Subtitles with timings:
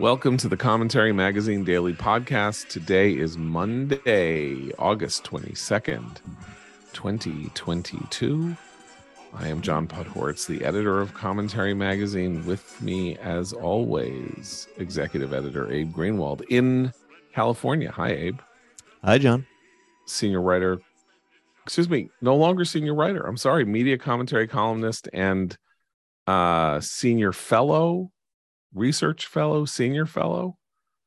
[0.00, 2.68] Welcome to the Commentary Magazine Daily Podcast.
[2.68, 6.20] Today is Monday, August 22nd,
[6.94, 8.56] 2022.
[9.34, 12.46] I am John Podhoretz, the editor of Commentary Magazine.
[12.46, 16.94] With me, as always, executive editor Abe Greenwald in
[17.34, 17.90] California.
[17.90, 18.40] Hi, Abe.
[19.04, 19.46] Hi, John.
[20.06, 20.80] Senior writer,
[21.64, 23.20] excuse me, no longer senior writer.
[23.26, 25.58] I'm sorry, media commentary columnist and
[26.26, 28.10] uh, senior fellow,
[28.74, 30.56] research fellow, senior fellow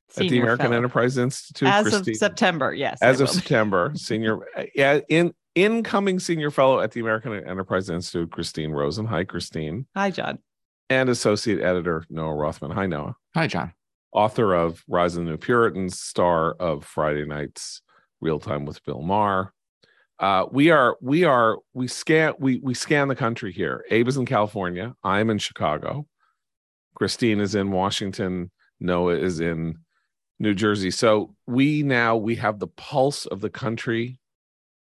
[0.10, 0.78] Senior at the American fellow.
[0.78, 1.68] Enterprise Institute.
[1.68, 2.74] as Christine- of September.
[2.74, 3.30] Yes, as of.
[3.30, 4.40] September, senior
[4.76, 9.06] yeah, in incoming senior fellow at the American Enterprise Institute, Christine Rosen.
[9.06, 9.88] Hi, Christine.
[9.96, 10.40] Hi, John.
[10.90, 12.72] And associate editor Noah Rothman.
[12.72, 13.16] Hi, Noah.
[13.34, 13.74] Hi, John.
[14.12, 17.82] Author of Rise of the New Puritans, star of Friday Night's
[18.22, 19.52] Real Time with Bill Maher.
[20.20, 23.84] Uh, we are we are we scan we we scan the country here.
[23.90, 24.94] Abe is in California.
[25.04, 26.06] I'm in Chicago.
[27.04, 28.50] Christine is in Washington.
[28.80, 29.80] Noah is in
[30.40, 30.90] New Jersey.
[30.90, 34.22] So we now we have the pulse of the country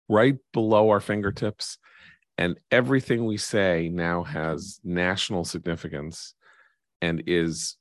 [0.08, 1.78] right below our fingertips,
[2.36, 6.34] and everything we say now has national significance
[7.00, 7.76] and is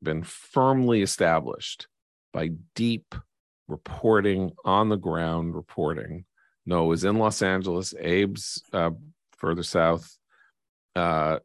[0.00, 1.88] been firmly established
[2.32, 3.16] by deep
[3.66, 6.24] reporting on the ground reporting.
[6.66, 7.94] Noah is in Los Angeles.
[8.00, 8.90] Abe's uh,
[9.38, 10.16] further south.
[10.94, 11.40] Uh,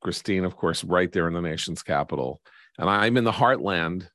[0.00, 2.40] Christine, of course, right there in the nation's capital.
[2.78, 4.08] And I'm in the heartland.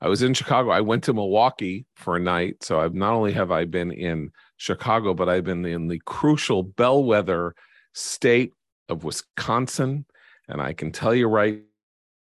[0.00, 0.70] I was in Chicago.
[0.70, 2.62] I went to Milwaukee for a night.
[2.62, 6.62] So I've not only have I been in Chicago, but I've been in the crucial
[6.62, 7.54] bellwether
[7.92, 8.52] state
[8.88, 10.04] of Wisconsin.
[10.48, 11.62] And I can tell you right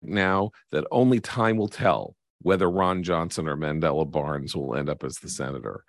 [0.01, 5.03] now that only time will tell whether Ron Johnson or Mandela Barnes will end up
[5.03, 5.83] as the senator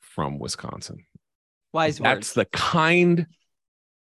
[0.00, 1.04] from Wisconsin.
[1.72, 2.34] Wise That's words.
[2.34, 3.26] the kind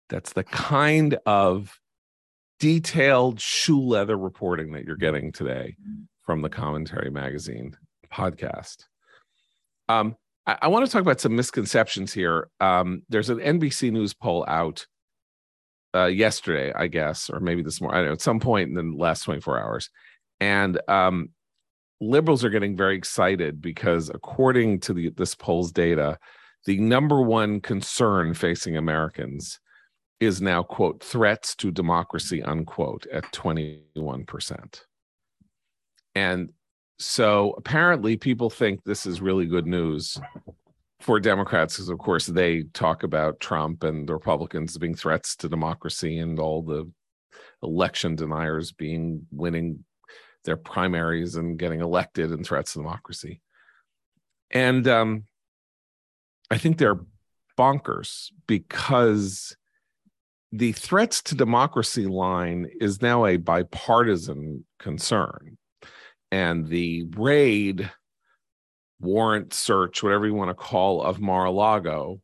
[0.10, 1.80] that's the kind of
[2.60, 5.76] detailed shoe leather reporting that you're getting today
[6.22, 7.76] from the commentary magazine
[8.12, 8.86] podcast.
[9.88, 10.16] Um,
[10.46, 12.50] I, I want to talk about some misconceptions here.
[12.60, 14.86] Um, there's an nbc news poll out
[15.96, 18.76] uh, yesterday i guess or maybe this morning i don't know at some point in
[18.76, 19.90] the last 24 hours.
[20.42, 21.30] And um,
[22.00, 26.18] liberals are getting very excited because according to the, this poll's data
[26.66, 29.60] the number one concern facing Americans
[30.20, 34.82] is now, quote, threats to democracy, unquote, at 21%.
[36.16, 36.50] And
[36.98, 40.20] so apparently people think this is really good news
[41.00, 45.48] for Democrats because, of course, they talk about Trump and the Republicans being threats to
[45.48, 46.92] democracy and all the
[47.64, 49.84] election deniers being winning
[50.44, 53.42] their primaries and getting elected and threats to democracy.
[54.52, 55.24] And um,
[56.52, 57.00] I think they're
[57.58, 59.56] bonkers because
[60.52, 65.58] the threats to democracy line is now a bipartisan concern.
[66.32, 67.92] And the raid,
[69.00, 72.22] warrant search, whatever you want to call, of Mar a Lago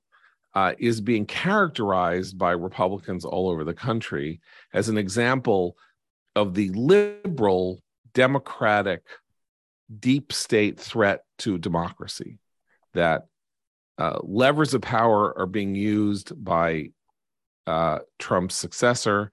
[0.53, 4.41] uh, is being characterized by Republicans all over the country
[4.73, 5.75] as an example
[6.35, 7.81] of the liberal,
[8.13, 9.03] democratic,
[9.99, 12.39] deep state threat to democracy
[12.93, 13.23] that
[13.97, 16.89] uh, levers of power are being used by
[17.67, 19.31] uh, Trump's successor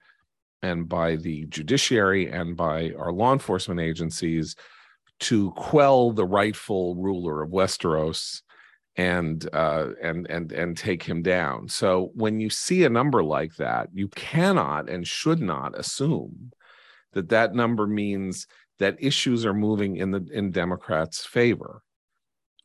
[0.61, 4.55] and by the judiciary and by our law enforcement agencies
[5.19, 8.41] to quell the rightful ruler of Westeros
[8.95, 11.67] and uh, and and and take him down.
[11.67, 16.51] So when you see a number like that, you cannot and should not assume
[17.13, 18.47] that that number means
[18.79, 21.83] that issues are moving in the in Democrats' favor.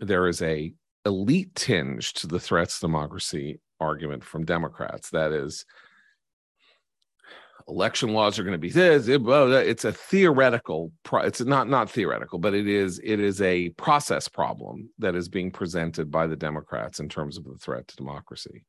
[0.00, 0.74] There is a
[1.04, 5.10] elite tinge to the threats to democracy argument from Democrats.
[5.10, 5.64] That is,
[7.68, 9.08] election laws are going to be this.
[9.08, 10.92] It's a theoretical.
[11.12, 15.50] It's not not theoretical, but it is it is a process problem that is being
[15.50, 18.64] presented by the Democrats in terms of the threat to democracy.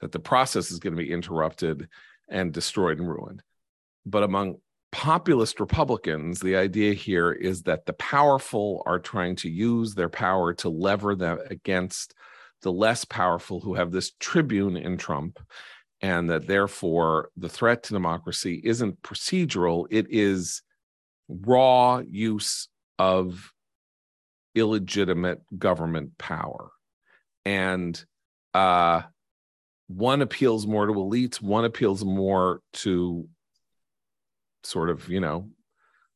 [0.00, 1.88] That the process is going to be interrupted
[2.28, 3.42] and destroyed and ruined.
[4.06, 4.56] But among
[4.92, 10.54] populist Republicans, the idea here is that the powerful are trying to use their power
[10.54, 12.14] to lever them against
[12.62, 15.38] the less powerful who have this tribune in Trump,
[16.00, 20.62] and that therefore the threat to democracy isn't procedural, it is
[21.28, 22.68] raw use
[22.98, 23.52] of
[24.54, 26.70] illegitimate government power.
[27.44, 28.02] And
[28.52, 29.02] uh,
[29.88, 33.28] one appeals more to elites, one appeals more to
[34.62, 35.48] sort of, you know,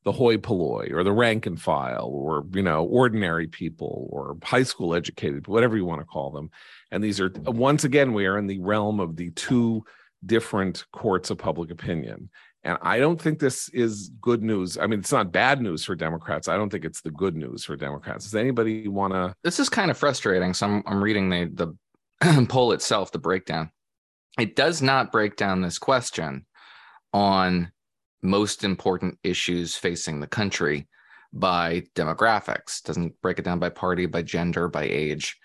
[0.04, 4.62] the hoi polloi or the rank and file or, you know, ordinary people or high
[4.62, 6.50] school educated, whatever you want to call them.
[6.90, 7.56] And these are, mm-hmm.
[7.56, 9.84] once again, we are in the realm of the two
[10.24, 12.30] different courts of public opinion.
[12.64, 14.78] And I don't think this is good news.
[14.78, 16.48] I mean, it's not bad news for Democrats.
[16.48, 18.24] I don't think it's the good news for Democrats.
[18.24, 19.34] Does anybody want to?
[19.42, 20.54] This is kind of frustrating.
[20.54, 21.76] So I'm, I'm reading the
[22.22, 23.70] the poll itself, the breakdown.
[24.38, 26.46] It does not break down this question
[27.12, 27.70] on
[28.24, 30.88] most important issues facing the country
[31.32, 32.82] by demographics.
[32.82, 35.36] Doesn't break it down by party, by gender, by age.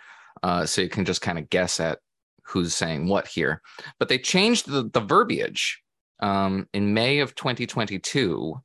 [0.42, 2.00] Uh, so you can just kind of guess at
[2.44, 3.62] who's saying what here.
[4.00, 5.81] But they changed the, the verbiage
[6.22, 8.56] um, in May of 2022.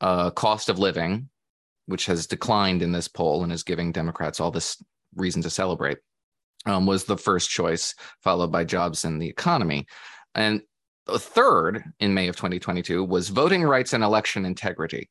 [0.00, 1.28] Uh, cost of living,
[1.86, 4.82] which has declined in this poll and is giving Democrats all this
[5.14, 5.98] reason to celebrate,
[6.66, 9.86] um, was the first choice, followed by jobs and the economy.
[10.34, 10.62] And
[11.06, 15.10] the third in May of 2022 was voting rights and election integrity.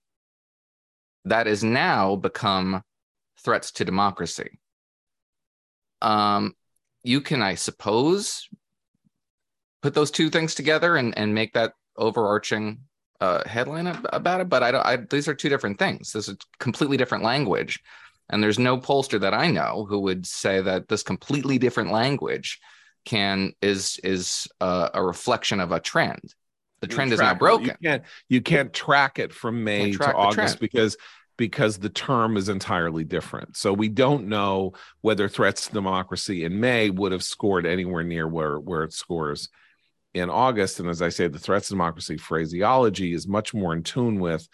[1.25, 2.81] That has now become
[3.43, 4.59] threats to democracy.
[6.01, 6.55] Um,
[7.03, 8.47] you can, I suppose,
[9.81, 12.79] put those two things together and, and make that overarching
[13.19, 14.49] uh, headline about it.
[14.49, 14.85] But I don't.
[14.85, 16.11] I, these are two different things.
[16.11, 17.79] This is completely different language,
[18.29, 22.59] and there's no pollster that I know who would say that this completely different language
[23.05, 26.33] can is is uh, a reflection of a trend.
[26.81, 27.67] The trend is not broken.
[27.67, 30.97] You can't you can't track it from May to August because
[31.37, 33.57] because the term is entirely different.
[33.57, 38.27] So we don't know whether threats to democracy in May would have scored anywhere near
[38.27, 39.49] where where it scores
[40.13, 40.79] in August.
[40.79, 44.47] And as I say, the threats to democracy phraseology is much more in tune with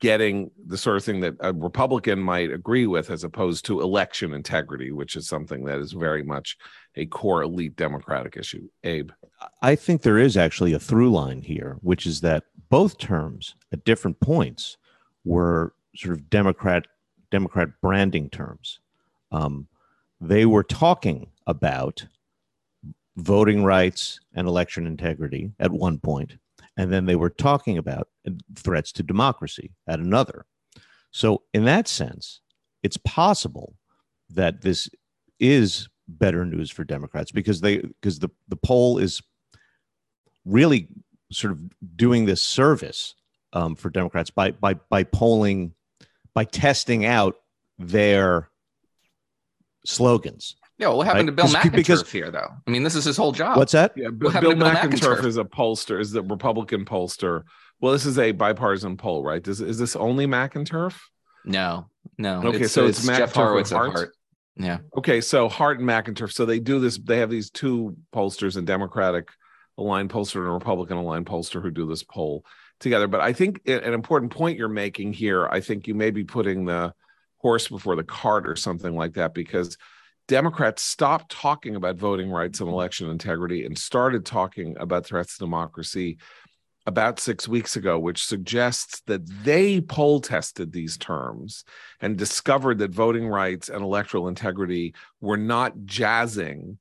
[0.00, 4.32] getting the sort of thing that a Republican might agree with, as opposed to election
[4.32, 6.56] integrity, which is something that is very much
[6.96, 8.68] a core elite Democratic issue.
[8.82, 9.10] Abe.
[9.62, 13.84] I think there is actually a through line here, which is that both terms at
[13.84, 14.76] different points
[15.24, 16.86] were sort of Democrat
[17.30, 18.80] Democrat branding terms.
[19.30, 19.68] Um,
[20.20, 22.06] they were talking about
[23.16, 26.36] voting rights and election integrity at one point,
[26.78, 28.08] and then they were talking about
[28.54, 30.46] threats to democracy at another.
[31.10, 32.40] So, in that sense,
[32.82, 33.74] it's possible
[34.30, 34.88] that this
[35.40, 39.20] is better news for Democrats because they because the the poll is
[40.44, 40.88] really
[41.32, 41.60] sort of
[41.96, 43.14] doing this service
[43.52, 45.74] um, for Democrats by by by polling
[46.32, 47.36] by testing out
[47.78, 48.48] their
[49.84, 50.54] slogans.
[50.78, 51.36] Yeah, well, what happened right?
[51.36, 52.50] to Bill McInturff because, here, though?
[52.66, 53.56] I mean, this is his whole job.
[53.56, 53.92] What's that?
[53.96, 57.42] Yeah, Bill, Bill, Bill McInturff, McInturff is a pollster, is the Republican pollster.
[57.80, 59.46] Well, this is a bipartisan poll, right?
[59.46, 60.96] Is, is this only McInturff?
[61.44, 62.42] No, no.
[62.44, 63.92] Okay, it's, so it's, it's Jeff Horowitz Hart.
[63.92, 64.14] Hart.
[64.56, 64.78] Yeah.
[64.96, 66.32] Okay, so Hart and McInturff.
[66.32, 66.98] So they do this.
[66.98, 69.30] They have these two pollsters, a Democratic
[69.78, 72.44] aligned pollster and a Republican aligned pollster who do this poll
[72.80, 73.06] together.
[73.06, 76.64] But I think an important point you're making here, I think you may be putting
[76.64, 76.92] the
[77.36, 79.78] horse before the cart or something like that, because
[80.28, 85.44] Democrats stopped talking about voting rights and election integrity and started talking about threats to
[85.44, 86.18] democracy
[86.86, 91.64] about six weeks ago, which suggests that they poll tested these terms
[92.00, 96.78] and discovered that voting rights and electoral integrity were not jazzing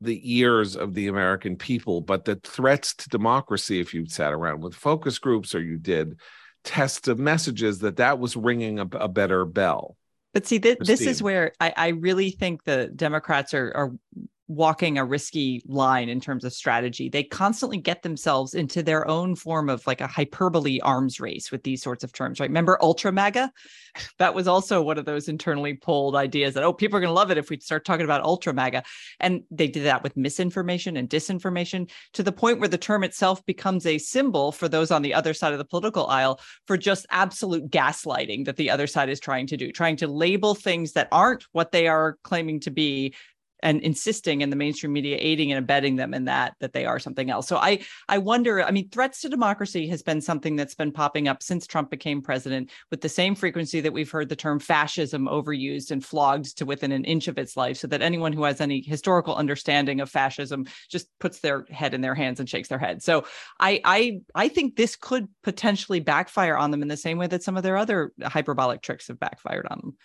[0.00, 4.62] the ears of the American people, but that threats to democracy, if you sat around
[4.62, 6.18] with focus groups or you did
[6.62, 9.96] tests of messages, that that was ringing a, a better bell.
[10.34, 13.92] But see, th- this is where I, I really think the Democrats are, are
[14.46, 17.08] walking a risky line in terms of strategy.
[17.08, 21.62] They constantly get themselves into their own form of like a hyperbole arms race with
[21.62, 22.50] these sorts of terms, right?
[22.50, 23.50] Remember ultra MAGA?
[24.18, 27.14] That was also one of those internally pulled ideas that, oh, people are going to
[27.14, 28.82] love it if we start talking about ultra MAGA.
[29.20, 33.46] And they did that with misinformation and disinformation to the point where the term itself
[33.46, 37.06] becomes a symbol for those on the other side of the political aisle for just
[37.10, 41.06] absolute gaslighting that the other side is trying to do, trying to label things that
[41.12, 43.14] aren't what they are claiming to be
[43.64, 47.00] and insisting in the mainstream media aiding and abetting them in that that they are
[47.00, 47.48] something else.
[47.48, 51.26] So i i wonder i mean threats to democracy has been something that's been popping
[51.26, 55.26] up since trump became president with the same frequency that we've heard the term fascism
[55.26, 58.60] overused and flogged to within an inch of its life so that anyone who has
[58.60, 62.78] any historical understanding of fascism just puts their head in their hands and shakes their
[62.78, 63.02] head.
[63.02, 63.24] So
[63.58, 67.42] i i i think this could potentially backfire on them in the same way that
[67.42, 69.96] some of their other hyperbolic tricks have backfired on them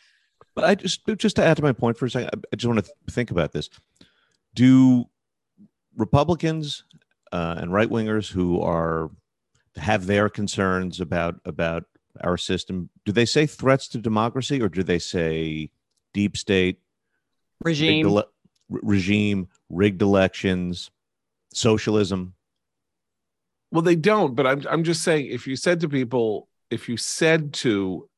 [0.59, 2.85] but I just just to add to my point for a second, I just want
[2.85, 3.69] to think about this.
[4.53, 5.05] Do
[5.95, 6.83] Republicans
[7.31, 9.11] uh, and right wingers who are
[9.75, 11.83] have their concerns about about
[12.21, 15.69] our system, do they say threats to democracy or do they say
[16.13, 16.79] deep state
[17.63, 18.31] regime, rigged ele-
[18.69, 20.91] regime, rigged elections,
[21.53, 22.33] socialism?
[23.71, 24.35] Well, they don't.
[24.35, 28.08] But I'm I'm just saying, if you said to people, if you said to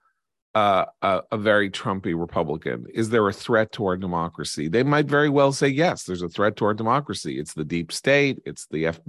[0.53, 0.87] a,
[1.31, 2.85] a, very Trumpy Republican?
[2.93, 4.67] Is there a threat to our democracy?
[4.67, 6.03] They might very well say yes.
[6.03, 7.39] There's a threat to our democracy.
[7.39, 8.41] It's the deep state.
[8.45, 8.99] It's the F-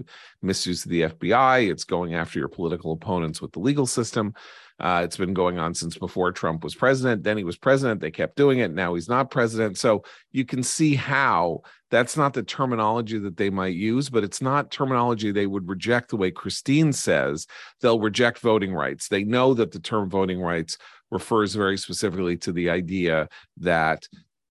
[0.40, 1.70] misuse of the FBI.
[1.70, 4.34] It's going after your political opponents with the legal system.
[4.78, 7.22] Uh, it's been going on since before Trump was president.
[7.22, 8.00] Then he was president.
[8.00, 8.72] They kept doing it.
[8.72, 9.78] Now he's not president.
[9.78, 14.40] So you can see how that's not the terminology that they might use, but it's
[14.40, 17.46] not terminology they would reject the way Christine says.
[17.80, 19.08] They'll reject voting rights.
[19.08, 20.78] They know that the term voting rights
[21.12, 23.28] refers very specifically to the idea
[23.58, 24.08] that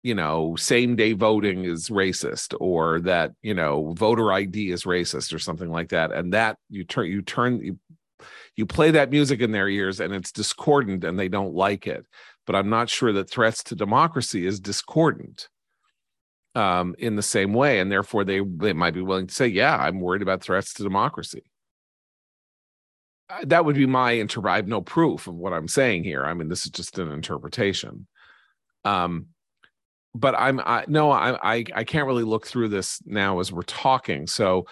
[0.02, 5.34] you know same day voting is racist or that you know voter id is racist
[5.34, 7.78] or something like that and that you turn you turn you
[8.56, 12.06] you play that music in their ears and it's discordant and they don't like it.
[12.46, 15.48] But I'm not sure that threats to democracy is discordant
[16.54, 17.80] um, in the same way.
[17.80, 20.82] And therefore, they, they might be willing to say, yeah, I'm worried about threats to
[20.82, 21.42] democracy.
[23.30, 24.46] Uh, that would be my inter.
[24.48, 26.24] I have no proof of what I'm saying here.
[26.24, 28.06] I mean, this is just an interpretation.
[28.84, 29.26] Um,
[30.14, 33.62] but I'm I no I, I I can't really look through this now as we're
[33.62, 34.26] talking.
[34.26, 34.66] So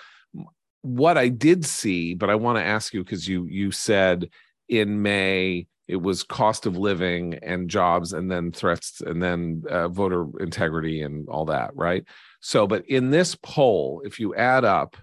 [0.82, 4.28] what I did see, but I want to ask you because you you said
[4.68, 9.88] in May it was cost of living and jobs and then threats and then uh,
[9.88, 12.04] voter integrity and all that, right?
[12.40, 14.97] So, but in this poll, if you add up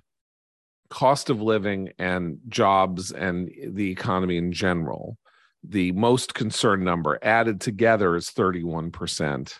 [0.90, 5.18] cost of living and jobs and the economy in general,
[5.64, 9.54] the most concerned number added together is 31%,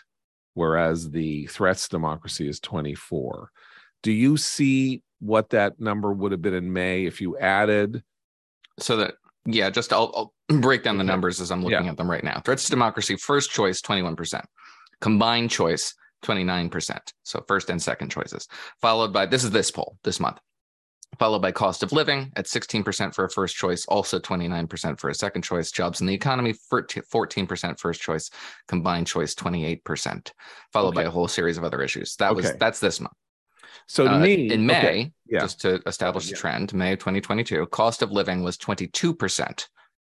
[0.54, 3.50] whereas the threats to democracy is 24.
[4.02, 8.02] Do you see what that number would have been in May if you added.
[8.78, 9.14] So that
[9.46, 11.90] yeah, just I'll, I'll break down the numbers as I'm looking yeah.
[11.90, 12.40] at them right now.
[12.44, 14.42] Threats to democracy, first choice, 21%.
[15.00, 15.94] Combined choice,
[16.24, 16.98] 29%.
[17.22, 18.48] So first and second choices.
[18.80, 20.38] Followed by this is this poll this month.
[21.18, 25.14] Followed by cost of living at 16% for a first choice, also 29% for a
[25.14, 25.70] second choice.
[25.70, 28.30] Jobs in the economy, 14% first choice.
[28.68, 30.30] Combined choice, 28%.
[30.72, 30.94] Followed okay.
[30.94, 32.16] by a whole series of other issues.
[32.16, 32.36] That okay.
[32.36, 33.12] was that's this month.
[33.86, 35.12] So to uh, me, in May, okay.
[35.26, 35.40] yeah.
[35.40, 39.66] just to establish the trend, May of 2022, cost of living was 22%,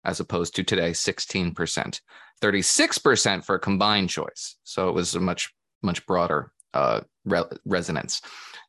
[0.04, 2.00] as opposed to today, 16%,
[2.42, 4.56] 36% for a combined choice.
[4.64, 8.22] So it was a much, much broader uh, re- resonance,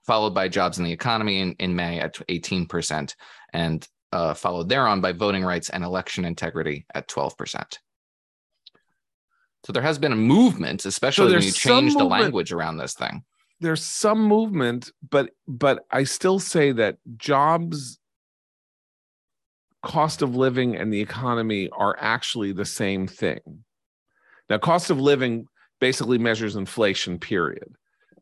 [0.07, 3.13] followed by jobs in the economy in, in May at 18%,
[3.53, 7.77] and uh, followed thereon by voting rights and election integrity at 12%.
[9.65, 12.93] So there has been a movement, especially so when you change the language around this
[12.93, 13.23] thing
[13.59, 17.99] there's some movement, but but I still say that jobs,
[19.83, 23.63] cost of living, and the economy are actually the same thing.
[24.49, 25.47] Now, cost of living
[25.79, 27.19] basically measures inflation.
[27.19, 27.75] Period.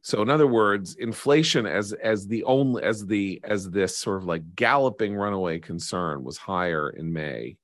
[0.05, 4.25] So, in other words, inflation as as the only as the as this sort of
[4.25, 7.57] like galloping runaway concern was higher in May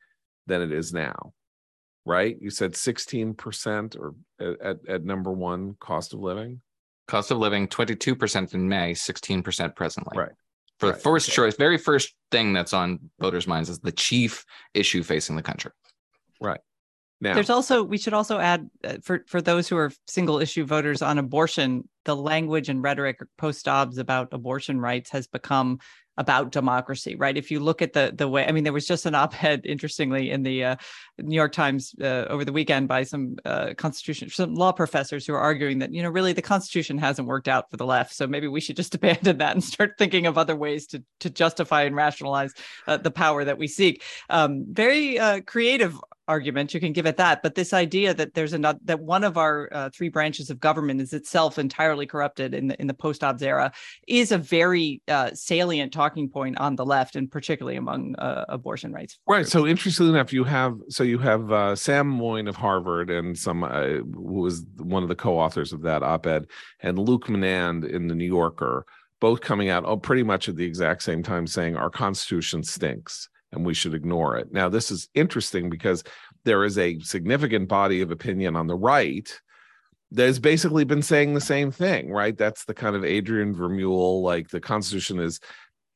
[0.47, 1.33] than it is now,
[2.03, 2.35] right?
[2.41, 6.61] You said sixteen percent or at, at number one cost of living.
[7.07, 10.17] Cost of living 22% in May, 16% presently.
[10.17, 10.31] Right.
[10.79, 10.95] For right.
[10.95, 11.35] the first okay.
[11.35, 15.71] choice, very first thing that's on voters' minds is the chief issue facing the country.
[16.39, 16.61] Right.
[17.21, 20.65] Now, there's also we should also add uh, for for those who are single issue
[20.65, 25.79] voters on abortion, the language and rhetoric post Dobbs about abortion rights has become
[26.17, 27.37] about democracy, right?
[27.37, 30.31] If you look at the the way, I mean, there was just an op-ed, interestingly,
[30.31, 30.75] in the uh,
[31.17, 35.33] New York Times uh, over the weekend by some uh, constitution, some law professors who
[35.33, 38.27] are arguing that you know really the Constitution hasn't worked out for the left, so
[38.27, 41.83] maybe we should just abandon that and start thinking of other ways to to justify
[41.83, 42.53] and rationalize
[42.87, 44.03] uh, the power that we seek.
[44.29, 48.53] Um, very uh, creative argument you can give it that but this idea that there's
[48.53, 52.67] another that one of our uh, three branches of government is itself entirely corrupted in
[52.67, 53.71] the in the post Dobbs era
[54.07, 58.91] is a very uh, salient talking point on the left and particularly among uh, abortion
[58.91, 59.51] rights right groups.
[59.51, 63.63] so interestingly enough you have so you have uh, sam moyn of harvard and some
[63.63, 63.87] uh,
[64.27, 66.47] who was one of the co-authors of that op-ed
[66.79, 68.85] and luke menand in the new yorker
[69.19, 73.29] both coming out oh, pretty much at the exact same time saying our constitution stinks
[73.53, 74.51] and we should ignore it.
[74.53, 76.03] Now, this is interesting because
[76.45, 79.29] there is a significant body of opinion on the right
[80.11, 82.37] that has basically been saying the same thing, right?
[82.37, 85.39] That's the kind of Adrian Vermeule, like the Constitution is,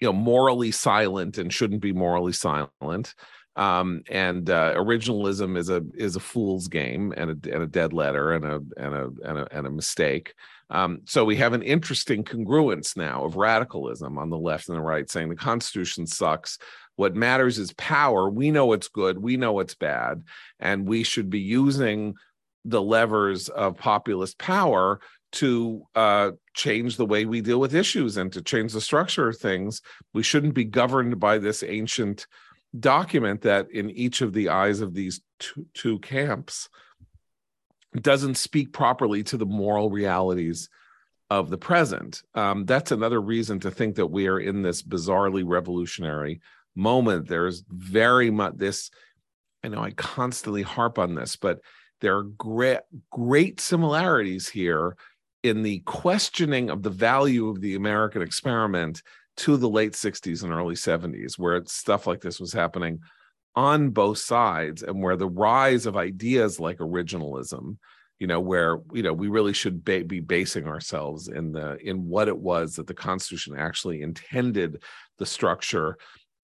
[0.05, 3.15] you know, morally silent and shouldn't be morally silent.
[3.55, 7.91] Um, and uh, originalism is a is a fool's game and a, and a dead
[7.91, 10.35] letter and a and a and a, and a mistake.
[10.69, 14.81] Um, so we have an interesting congruence now of radicalism on the left and the
[14.81, 16.59] right, saying the Constitution sucks.
[16.97, 18.29] What matters is power.
[18.29, 20.23] We know it's good, we know it's bad,
[20.59, 22.13] and we should be using
[22.63, 24.99] the levers of populist power
[25.35, 29.37] to uh, change the way we deal with issues and to change the structure of
[29.37, 29.81] things.
[30.13, 32.27] We shouldn't be governed by this ancient
[32.77, 36.69] document that, in each of the eyes of these two, two camps
[38.01, 40.69] doesn't speak properly to the moral realities
[41.29, 42.21] of the present.
[42.33, 46.41] Um, that's another reason to think that we are in this bizarrely revolutionary
[46.75, 47.27] moment.
[47.27, 48.91] There's very much this.
[49.63, 51.59] I know I constantly harp on this, but
[52.01, 54.97] there are great great similarities here
[55.45, 59.03] in the questioning of the value of the American experiment
[59.37, 62.99] to the late 60s and early 70s, where stuff like this was happening
[63.55, 67.77] on both sides and where the rise of ideas like originalism
[68.19, 72.07] you know where you know we really should ba- be basing ourselves in the in
[72.07, 74.81] what it was that the constitution actually intended
[75.17, 75.97] the structure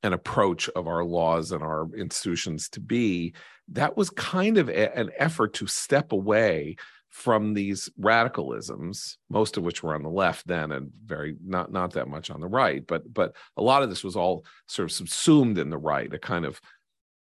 [0.03, 3.34] and approach of our laws and our institutions to be
[3.70, 6.75] that was kind of a, an effort to step away
[7.11, 11.91] from these radicalisms most of which were on the left then and very not not
[11.91, 14.91] that much on the right but but a lot of this was all sort of
[14.91, 16.59] subsumed in the right a kind of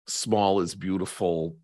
[0.07, 1.57] small is beautiful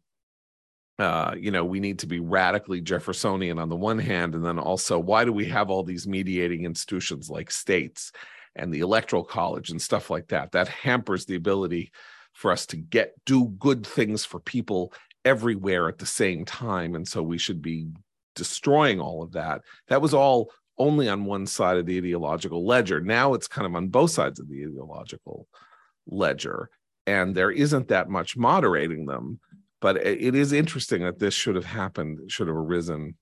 [0.99, 4.59] uh, you know, we need to be radically Jeffersonian on the one hand, and then
[4.59, 8.11] also, why do we have all these mediating institutions like states
[8.57, 10.51] and the electoral college and stuff like that?
[10.51, 11.93] That hampers the ability
[12.33, 14.91] for us to get do good things for people
[15.23, 17.88] everywhere at the same time, and so we should be
[18.39, 19.62] destroying all of that.
[19.88, 23.00] That was all only on one side of the ideological ledger.
[23.00, 25.48] Now it's kind of on both sides of the ideological
[26.08, 26.72] ledger,
[27.05, 29.39] and there isn't that much moderating them
[29.81, 33.15] but it is interesting that this should have happened should have arisen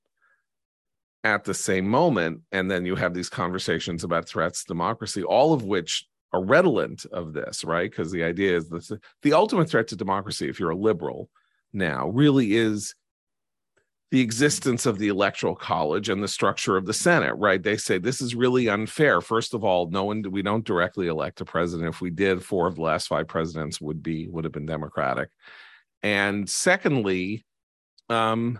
[1.23, 5.53] at the same moment and then you have these conversations about threats to democracy all
[5.53, 9.87] of which are redolent of this right because the idea is that the ultimate threat
[9.87, 11.29] to democracy if you're a liberal
[11.73, 12.95] now really is
[14.09, 17.97] the existence of the electoral college and the structure of the senate right they say
[17.97, 21.89] this is really unfair first of all no one we don't directly elect a president
[21.89, 25.29] if we did four of the last five presidents would be would have been democratic
[26.03, 27.45] and secondly,
[28.09, 28.59] um,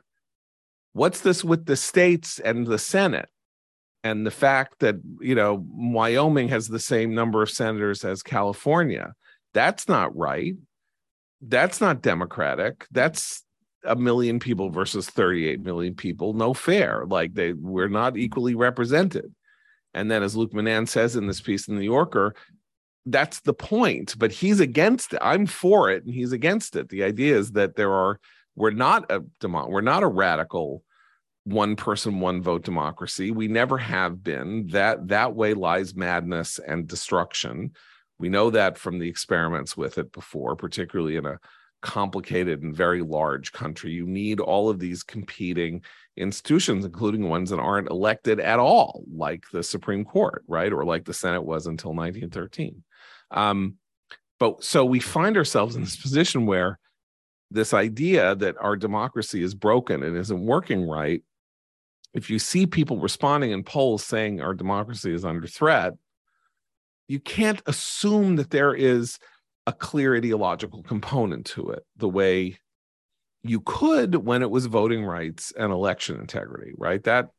[0.93, 3.29] what's this with the states and the Senate?
[4.03, 9.13] And the fact that, you know, Wyoming has the same number of senators as California.
[9.53, 10.55] That's not right.
[11.41, 12.85] That's not democratic.
[12.91, 13.43] That's
[13.87, 16.33] a million people versus 38 million people.
[16.33, 17.05] No fair.
[17.07, 19.33] Like they we're not equally represented.
[19.93, 22.35] And then, as Luke Menand says in this piece in the Yorker,
[23.07, 27.03] that's the point but he's against it i'm for it and he's against it the
[27.03, 28.19] idea is that there are
[28.55, 30.83] we're not a we're not a radical
[31.45, 36.87] one person one vote democracy we never have been that that way lies madness and
[36.87, 37.71] destruction
[38.19, 41.39] we know that from the experiments with it before particularly in a
[41.81, 43.91] complicated and very large country.
[43.91, 45.83] You need all of these competing
[46.17, 51.05] institutions including ones that aren't elected at all like the supreme court right or like
[51.05, 52.83] the senate was until 1913
[53.29, 53.75] um,
[54.39, 56.79] but so we find ourselves in this position where
[57.49, 61.23] this idea that our democracy is broken and isn't working right,
[62.13, 65.93] if you see people responding in polls saying our democracy is under threat,
[67.07, 69.17] you can't assume that there is
[69.67, 72.57] a clear ideological component to it the way
[73.43, 77.03] you could when it was voting rights and election integrity, right?
[77.03, 77.29] That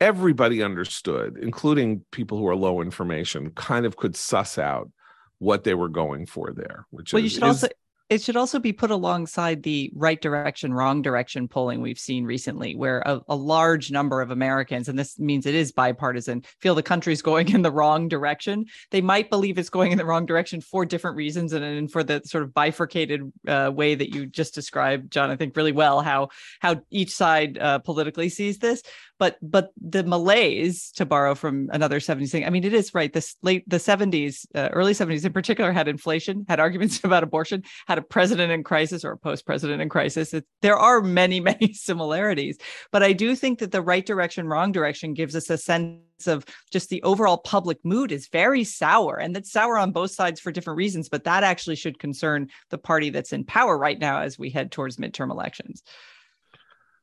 [0.00, 4.90] everybody understood, including people who are low information, kind of could suss out
[5.38, 6.86] what they were going for there.
[6.90, 7.68] Which well, is, you should is, also
[8.12, 12.76] it should also be put alongside the right direction, wrong direction polling we've seen recently,
[12.76, 16.82] where a, a, large number of Americans, and this means it is bipartisan, feel the
[16.82, 18.66] country's going in the wrong direction.
[18.90, 22.04] They might believe it's going in the wrong direction for different reasons and, and for
[22.04, 26.02] the sort of bifurcated uh, way that you just described, John, I think really well
[26.02, 26.28] how
[26.60, 28.82] how each side uh, politically sees this
[29.22, 33.12] but but the malaise to borrow from another 70s thing i mean it is right
[33.12, 37.62] this late the 70s uh, early 70s in particular had inflation had arguments about abortion
[37.86, 40.34] had a president in crisis or a post president in crisis.
[40.34, 42.58] It, there are many many similarities
[42.90, 46.44] but i do think that the right direction wrong direction gives us a sense of
[46.72, 50.50] just the overall public mood is very sour and that's sour on both sides for
[50.50, 54.36] different reasons but that actually should concern the party that's in power right now as
[54.36, 55.84] we head towards midterm elections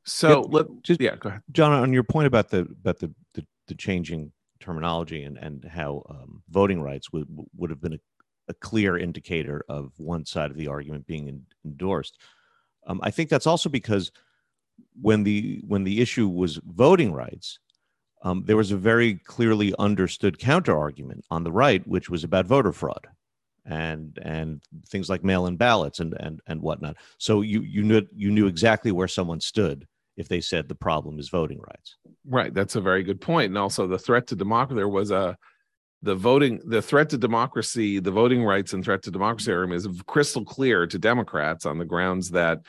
[0.10, 1.72] so let just yeah, go ahead, John.
[1.72, 6.42] On your point about the about the the, the changing terminology and and how um,
[6.50, 8.00] voting rights would would have been a,
[8.50, 12.20] a, clear indicator of one side of the argument being in, endorsed.
[12.88, 14.12] Um, I think that's also because
[15.02, 17.60] when the when the issue was voting rights,
[18.24, 22.46] um, there was a very clearly understood counter argument on the right, which was about
[22.46, 23.08] voter fraud
[23.66, 26.98] and and things like mail-in ballots and and and whatnot.
[27.18, 29.88] So you you knew you knew exactly where someone stood
[30.20, 31.96] if they said the problem is voting rights.
[32.28, 33.48] Right, that's a very good point.
[33.48, 35.38] And also the threat to democracy there was a
[36.02, 40.46] the voting the threat to democracy, the voting rights and threat to democracy is crystal
[40.46, 42.60] clear to Democrats on the grounds that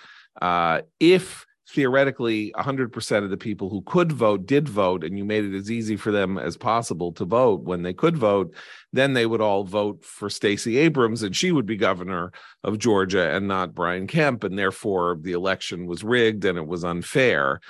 [0.40, 5.44] uh, if theoretically 100% of the people who could vote did vote and you made
[5.44, 7.62] it as easy for them as possible to vote.
[7.62, 8.54] When they could vote
[8.92, 12.32] then they would all vote for Stacey Abrams and she would be governor
[12.64, 16.84] of Georgia and not Brian Kemp and therefore the election was rigged and it was
[16.84, 17.60] unfair.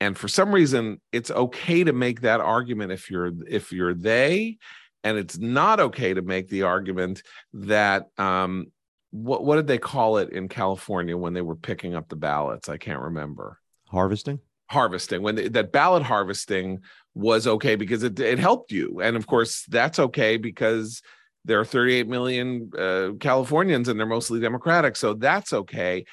[0.00, 4.58] And for some reason it's okay to make that argument if you're if you're they
[5.04, 8.72] and it's not okay to make the argument that um,
[9.10, 12.68] what what did they call it in California when they were picking up the ballots?
[12.68, 13.58] I can't remember.
[13.88, 14.40] Harvesting.
[14.70, 15.22] Harvesting.
[15.22, 16.80] When they, that ballot harvesting
[17.14, 21.02] was okay because it it helped you, and of course that's okay because
[21.44, 26.04] there are 38 million uh, Californians and they're mostly Democratic, so that's okay.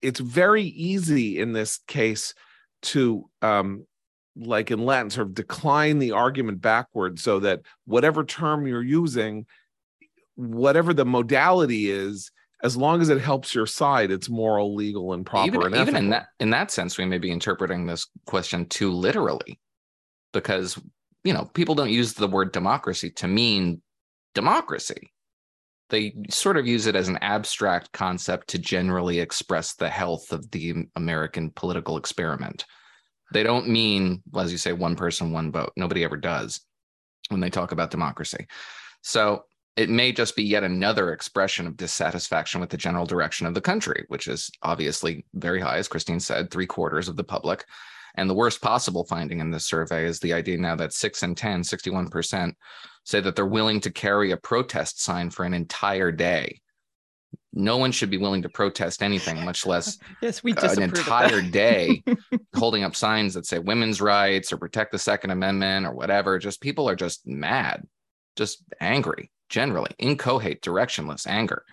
[0.00, 2.34] It's very easy in this case
[2.82, 3.86] to um,
[4.36, 9.46] like in Latin, sort of decline the argument backward so that whatever term you're using
[10.36, 12.30] whatever the modality is
[12.62, 15.96] as long as it helps your side it's moral legal and proper even, and even
[15.96, 19.60] in that in that sense we may be interpreting this question too literally
[20.34, 20.78] because
[21.22, 23.80] you know people don't use the word democracy to mean
[24.34, 25.10] democracy.
[25.88, 30.50] They sort of use it as an abstract concept to generally express the health of
[30.50, 32.66] the american political experiment.
[33.32, 35.72] They don't mean as you say one person one vote.
[35.76, 36.60] Nobody ever does
[37.28, 38.46] when they talk about democracy.
[39.02, 39.44] So
[39.76, 43.60] it may just be yet another expression of dissatisfaction with the general direction of the
[43.60, 47.64] country, which is obviously very high, as Christine said, three quarters of the public.
[48.16, 51.36] And the worst possible finding in this survey is the idea now that six and
[51.36, 52.52] 10, 61%
[53.04, 56.60] say that they're willing to carry a protest sign for an entire day.
[57.52, 62.04] No one should be willing to protest anything, much less yes, we an entire day
[62.54, 66.38] holding up signs that say women's rights or protect the Second Amendment or whatever.
[66.38, 67.84] Just people are just mad,
[68.36, 71.64] just angry generally incoherent, directionless anger.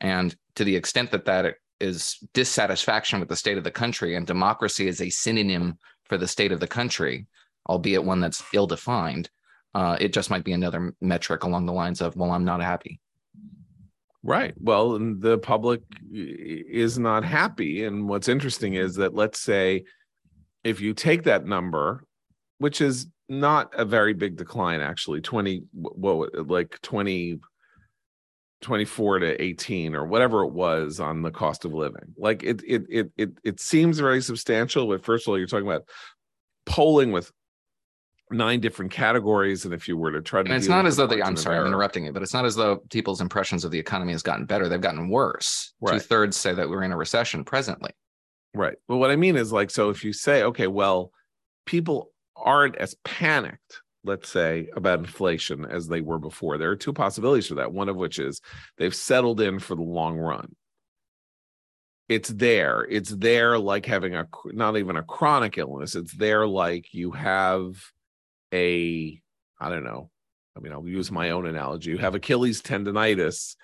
[0.00, 4.26] And to the extent that that is dissatisfaction with the state of the country and
[4.26, 7.26] democracy is a synonym for the state of the country,
[7.68, 9.28] albeit one that's ill defined,
[9.74, 13.00] uh, it just might be another metric along the lines of, well, I'm not happy.
[14.22, 14.54] Right.
[14.58, 17.84] Well, the public is not happy.
[17.84, 19.84] And what's interesting is that, let's say,
[20.64, 22.02] if you take that number,
[22.56, 27.38] which is not a very big decline actually 20 what like 20
[28.62, 32.14] 24 to 18 or whatever it was on the cost of living.
[32.16, 35.66] Like it it it it, it seems very substantial but first of all you're talking
[35.66, 35.84] about
[36.64, 37.30] polling with
[38.30, 41.06] nine different categories and if you were to try to and it's not as though
[41.06, 43.78] they i'm sorry i'm interrupting you but it's not as though people's impressions of the
[43.78, 44.68] economy has gotten better.
[44.68, 45.74] They've gotten worse.
[45.80, 45.94] Right.
[45.94, 47.92] two-thirds say that we're in a recession presently.
[48.54, 48.76] Right.
[48.88, 51.12] Well what i mean is like so if you say okay well
[51.66, 56.56] people aren't as panicked let's say about inflation as they were before.
[56.56, 57.72] There are two possibilities for that.
[57.72, 58.40] One of which is
[58.78, 60.54] they've settled in for the long run.
[62.08, 62.86] It's there.
[62.88, 65.96] It's there like having a not even a chronic illness.
[65.96, 67.76] It's there like you have
[68.54, 69.20] a
[69.58, 70.10] i don't know.
[70.56, 71.90] I mean i'll use my own analogy.
[71.90, 73.56] You have achilles tendonitis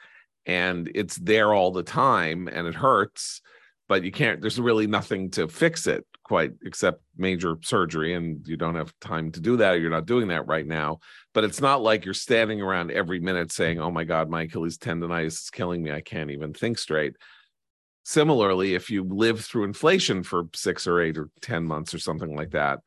[0.44, 3.42] and it's there all the time and it hurts
[3.88, 8.56] but you can't there's really nothing to fix it quite except major surgery and you
[8.56, 10.98] don't have time to do that you're not doing that right now.
[11.34, 14.78] But it's not like you're standing around every minute saying oh my god my achilles
[14.78, 15.92] tendonitis is killing me.
[15.92, 17.16] I can't even think straight.
[18.04, 22.34] Similarly if you live through inflation for 6 or 8 or 10 months or something
[22.34, 22.80] like that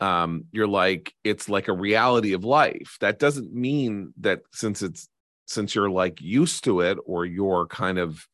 [0.00, 2.96] um, you're like it's like a reality of life.
[3.00, 5.08] That doesn't mean that since it's
[5.46, 8.26] since you're like used to it or you're kind of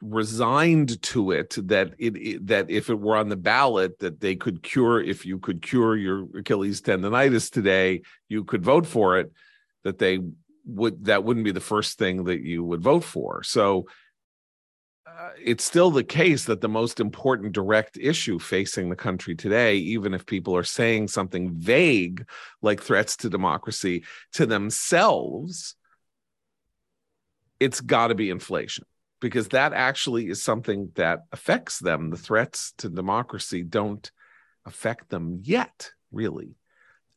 [0.00, 4.36] resigned to it that it, it, that if it were on the ballot that they
[4.36, 9.32] could cure if you could cure your Achilles tendonitis today you could vote for it
[9.82, 10.20] that they
[10.68, 13.42] would that wouldn't be the first thing that you would vote for.
[13.42, 13.86] So
[15.06, 19.76] uh, it's still the case that the most important direct issue facing the country today
[19.76, 22.28] even if people are saying something vague
[22.62, 25.74] like threats to democracy to themselves
[27.58, 28.84] it's got to be inflation
[29.20, 32.10] because that actually is something that affects them.
[32.10, 34.10] The threats to democracy don't
[34.64, 36.54] affect them yet, really.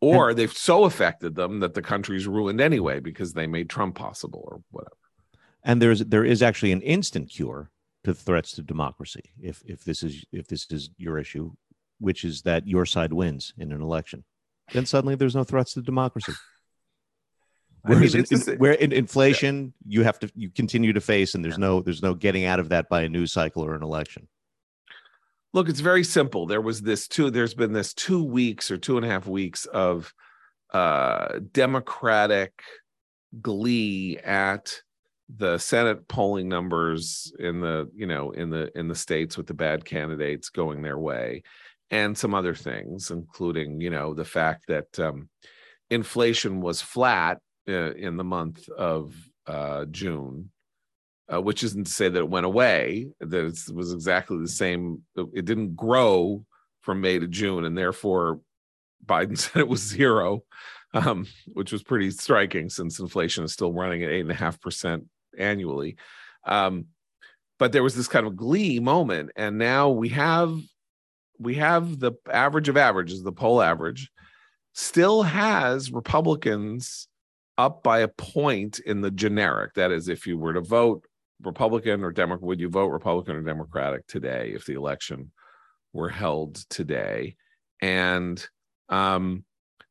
[0.03, 4.43] Or they've so affected them that the country's ruined anyway because they made Trump possible
[4.51, 4.95] or whatever.
[5.63, 7.69] And there's there is actually an instant cure
[8.03, 11.51] to threats to democracy if if this is if this is your issue,
[11.99, 14.23] which is that your side wins in an election.
[14.73, 16.33] Then suddenly there's no threats to democracy.
[17.85, 19.99] Whereas I mean, in, in, where in inflation yeah.
[19.99, 21.65] you have to you continue to face, and there's yeah.
[21.65, 24.27] no there's no getting out of that by a news cycle or an election.
[25.53, 26.45] Look, it's very simple.
[26.45, 27.31] There was this two.
[27.31, 30.13] There's been this two weeks or two and a half weeks of
[30.73, 32.61] uh, Democratic
[33.41, 34.81] glee at
[35.35, 39.53] the Senate polling numbers in the you know in the in the states with the
[39.55, 41.41] bad candidates going their way,
[41.89, 45.29] and some other things, including you know the fact that um,
[45.89, 47.39] inflation was flat
[47.71, 49.15] uh, in the month of
[49.47, 50.51] uh, June,
[51.31, 53.07] uh, which isn't to say that it went away.
[53.19, 55.01] That it was exactly the same.
[55.15, 56.45] It didn't grow
[56.81, 58.41] from May to June, and therefore
[59.05, 60.43] Biden said it was zero,
[60.93, 64.59] um, which was pretty striking since inflation is still running at eight and a half
[64.59, 65.05] percent
[65.37, 65.95] annually.
[66.45, 66.87] Um,
[67.59, 70.59] but there was this kind of glee moment, and now we have
[71.39, 74.11] we have the average of averages, the poll average,
[74.73, 77.07] still has Republicans
[77.57, 79.73] up by a point in the generic.
[79.75, 81.05] That is, if you were to vote
[81.43, 85.31] Republican or Democrat, would you vote Republican or Democratic today if the election
[85.93, 87.35] were held today?
[87.81, 88.45] And
[88.89, 89.43] um,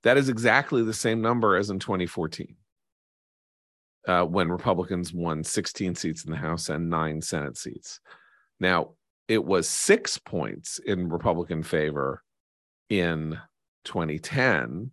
[0.02, 2.56] that is exactly the same number as in 2014
[4.06, 8.00] uh, when Republicans won 16 seats in the House and nine Senate seats.
[8.58, 8.92] Now,
[9.28, 12.22] it was six points in Republican favor
[12.88, 13.38] in
[13.84, 14.90] 2010.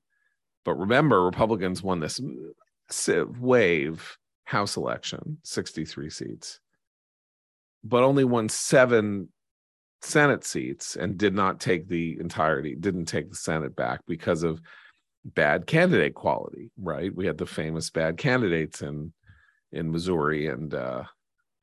[0.68, 2.20] But remember, Republicans won this
[3.40, 6.60] wave House election, 63 seats,
[7.86, 9.30] but only won seven
[10.02, 14.60] Senate seats and did not take the entirety, didn't take the Senate back because of
[15.24, 17.16] bad candidate quality, right?
[17.16, 19.14] We had the famous bad candidates in
[19.72, 21.04] in Missouri and uh,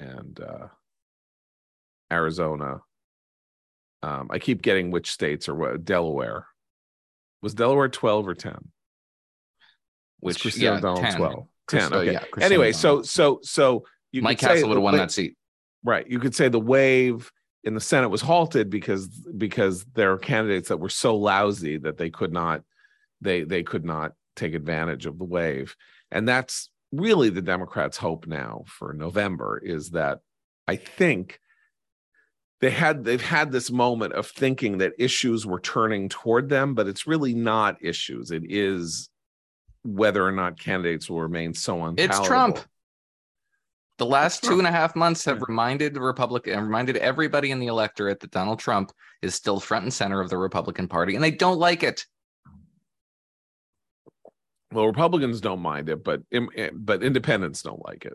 [0.00, 0.68] and uh,
[2.10, 2.80] Arizona.
[4.02, 6.46] Um, I keep getting which states or what Delaware.
[7.42, 8.70] Was Delaware 12 or 10?
[10.24, 11.16] Which Christina yeah, Donald 10.
[11.16, 11.46] 12.
[11.68, 11.92] 10.
[11.92, 12.12] okay.
[12.12, 15.36] yeah, anyway, so so so you Mike Castle would have won that seat.
[15.82, 16.08] Right.
[16.08, 17.30] You could say the wave
[17.62, 21.96] in the Senate was halted because because there are candidates that were so lousy that
[21.96, 22.62] they could not
[23.20, 25.76] they they could not take advantage of the wave
[26.10, 30.20] and that's really the democrats hope now for november is that
[30.68, 31.40] i think
[32.60, 36.86] they had they've had this moment of thinking that issues were turning toward them but
[36.86, 39.08] it's really not issues it is
[39.84, 42.18] whether or not candidates will remain so unpalatable.
[42.18, 42.58] it's trump
[43.98, 47.60] the last two and a half months have reminded the Republican and reminded everybody in
[47.60, 48.92] the electorate that Donald Trump
[49.22, 52.04] is still front and center of the Republican Party, and they don't like it.
[54.72, 58.14] Well, Republicans don't mind it, but eh, but independents don't like it.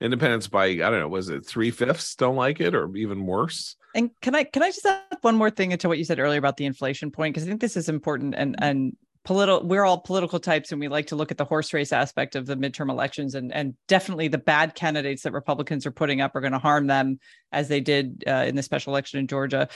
[0.00, 3.76] Independents by I don't know, was it three fifths don't like it, or even worse?
[3.94, 6.38] And can I can I just add one more thing into what you said earlier
[6.38, 9.98] about the inflation point because I think this is important and and political we're all
[9.98, 12.90] political types and we like to look at the horse race aspect of the midterm
[12.90, 16.58] elections and and definitely the bad candidates that republicans are putting up are going to
[16.58, 17.18] harm them
[17.50, 19.68] as they did uh, in the special election in georgia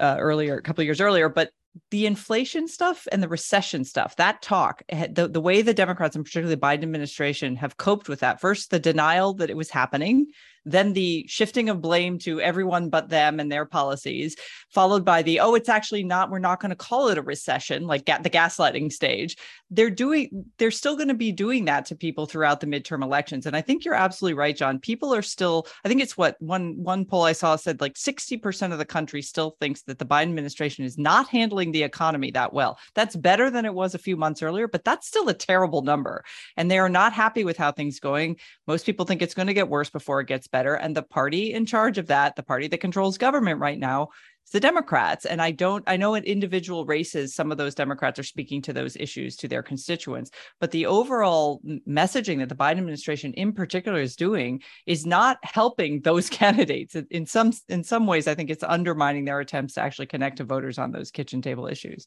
[0.00, 1.50] uh, earlier a couple of years earlier but
[1.90, 6.14] the inflation stuff and the recession stuff, that talk, eh, the, the way the Democrats
[6.14, 8.40] and particularly the Biden administration have coped with that.
[8.40, 10.28] First, the denial that it was happening,
[10.64, 14.36] then the shifting of blame to everyone but them and their policies,
[14.70, 17.86] followed by the, oh, it's actually not, we're not going to call it a recession,
[17.86, 19.36] like ga- the gaslighting stage.
[19.70, 23.46] They're doing, they're still going to be doing that to people throughout the midterm elections.
[23.46, 24.78] And I think you're absolutely right, John.
[24.78, 28.72] People are still, I think it's what one one poll I saw said like 60%
[28.72, 32.52] of the country still thinks that the Biden administration is not handling the economy that
[32.52, 32.78] well.
[32.94, 36.24] That's better than it was a few months earlier, but that's still a terrible number.
[36.56, 38.36] And they are not happy with how things going.
[38.66, 40.76] Most people think it's going to get worse before it gets better.
[40.76, 44.10] And the party in charge of that, the party that controls government right now,
[44.46, 45.26] is the Democrats.
[45.26, 48.72] And I don't, I know in individual races, some of those Democrats are speaking to
[48.72, 50.30] those issues to their constituents.
[50.60, 56.02] But the overall messaging that the Biden administration in particular is doing is not helping
[56.02, 56.94] those candidates.
[57.10, 60.44] In some in some ways, I think it's undermining their attempts to actually connect to
[60.44, 62.06] voters on those kitchen table issues.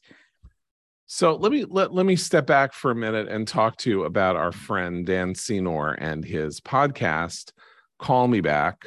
[1.10, 4.04] So let me let, let me step back for a minute and talk to you
[4.04, 7.52] about our friend Dan Senor and his podcast
[7.98, 8.86] Call Me Back,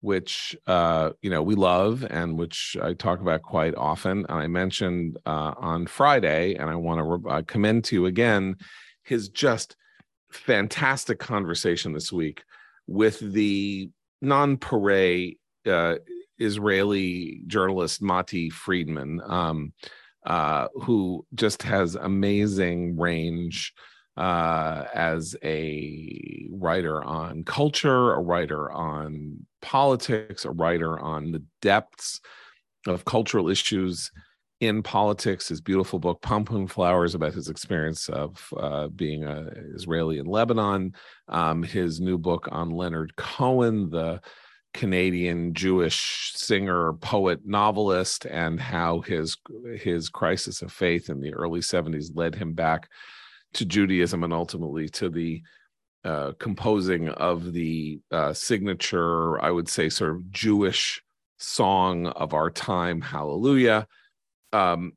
[0.00, 4.26] which uh, you know we love and which I talk about quite often.
[4.28, 8.06] And I mentioned uh, on Friday, and I want to re- uh, commend to you
[8.06, 8.56] again
[9.02, 9.76] his just
[10.30, 12.42] fantastic conversation this week
[12.86, 13.90] with the
[14.20, 15.36] non-paray
[15.66, 15.96] uh,
[16.38, 19.72] Israeli journalist Matti Friedman, um,
[20.26, 23.72] uh, who just has amazing range
[24.16, 32.20] uh, as a writer on culture, a writer on politics, a writer on the depths
[32.86, 34.12] of cultural issues
[34.60, 35.48] in politics.
[35.48, 40.94] His beautiful book, Pumpkinflowers, about his experience of uh, being an Israeli in Lebanon.
[41.28, 44.20] Um, his new book on Leonard Cohen, the
[44.74, 49.36] Canadian Jewish singer, poet, novelist, and how his
[49.76, 52.88] his crisis of faith in the early 70s led him back
[53.54, 55.42] to Judaism and ultimately to the
[56.04, 61.02] uh, composing of the uh, signature, I would say, sort of Jewish
[61.38, 63.86] song of our time, Hallelujah.
[64.52, 64.92] Um,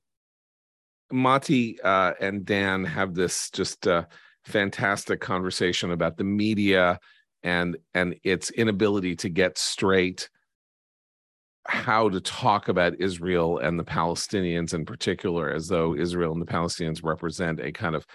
[1.11, 4.03] Matti uh, and Dan have this just uh,
[4.45, 6.99] fantastic conversation about the media
[7.43, 10.29] and and its inability to get straight
[11.67, 16.45] how to talk about Israel and the Palestinians in particular, as though Israel and the
[16.45, 18.05] Palestinians represent a kind of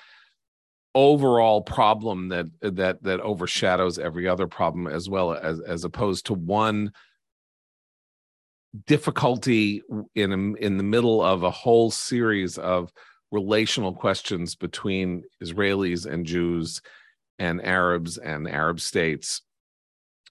[0.95, 6.35] overall problem that that that overshadows every other problem as well as as opposed to
[6.35, 6.93] one
[8.87, 9.83] difficulty
[10.15, 12.93] in in the middle of a whole series of
[13.31, 16.83] relational questions between Israelis and Jews
[17.39, 19.43] and Arabs and Arab states.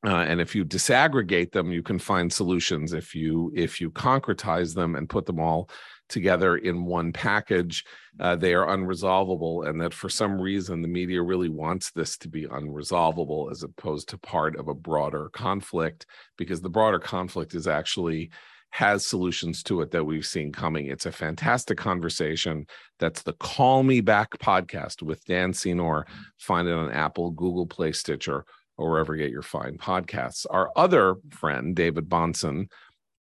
[0.05, 2.93] Uh, and if you disaggregate them you can find solutions.
[2.93, 5.69] If you if you concretize them and put them all
[6.11, 7.83] together in one package
[8.19, 12.27] uh, they are unresolvable and that for some reason the media really wants this to
[12.27, 16.05] be unresolvable as opposed to part of a broader conflict
[16.37, 18.29] because the broader conflict is actually
[18.71, 20.87] has solutions to it that we've seen coming.
[20.87, 22.65] It's a fantastic conversation.
[22.99, 26.07] That's the Call Me Back podcast with Dan Senor.
[26.39, 28.45] Find it on Apple, Google Play, Stitcher,
[28.77, 30.45] or wherever you get your fine podcasts.
[30.49, 32.69] Our other friend, David Bahnsen,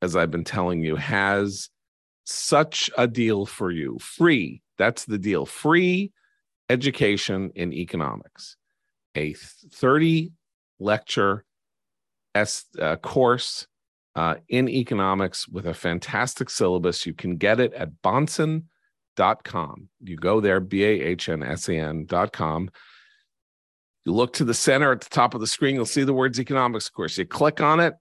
[0.00, 1.68] as I've been telling you, has
[2.30, 3.98] such a deal for you.
[4.00, 4.62] Free.
[4.78, 5.46] That's the deal.
[5.46, 6.12] Free
[6.68, 8.56] education in economics.
[9.14, 10.32] A 30
[10.78, 11.44] lecture
[12.34, 13.66] S, uh, course
[14.14, 17.06] uh, in economics with a fantastic syllabus.
[17.06, 19.88] You can get it at bahnsen.com.
[20.02, 22.70] You go there, B A H N S E N.com.
[24.04, 26.40] You look to the center at the top of the screen, you'll see the words
[26.40, 27.18] economics course.
[27.18, 27.94] You click on it,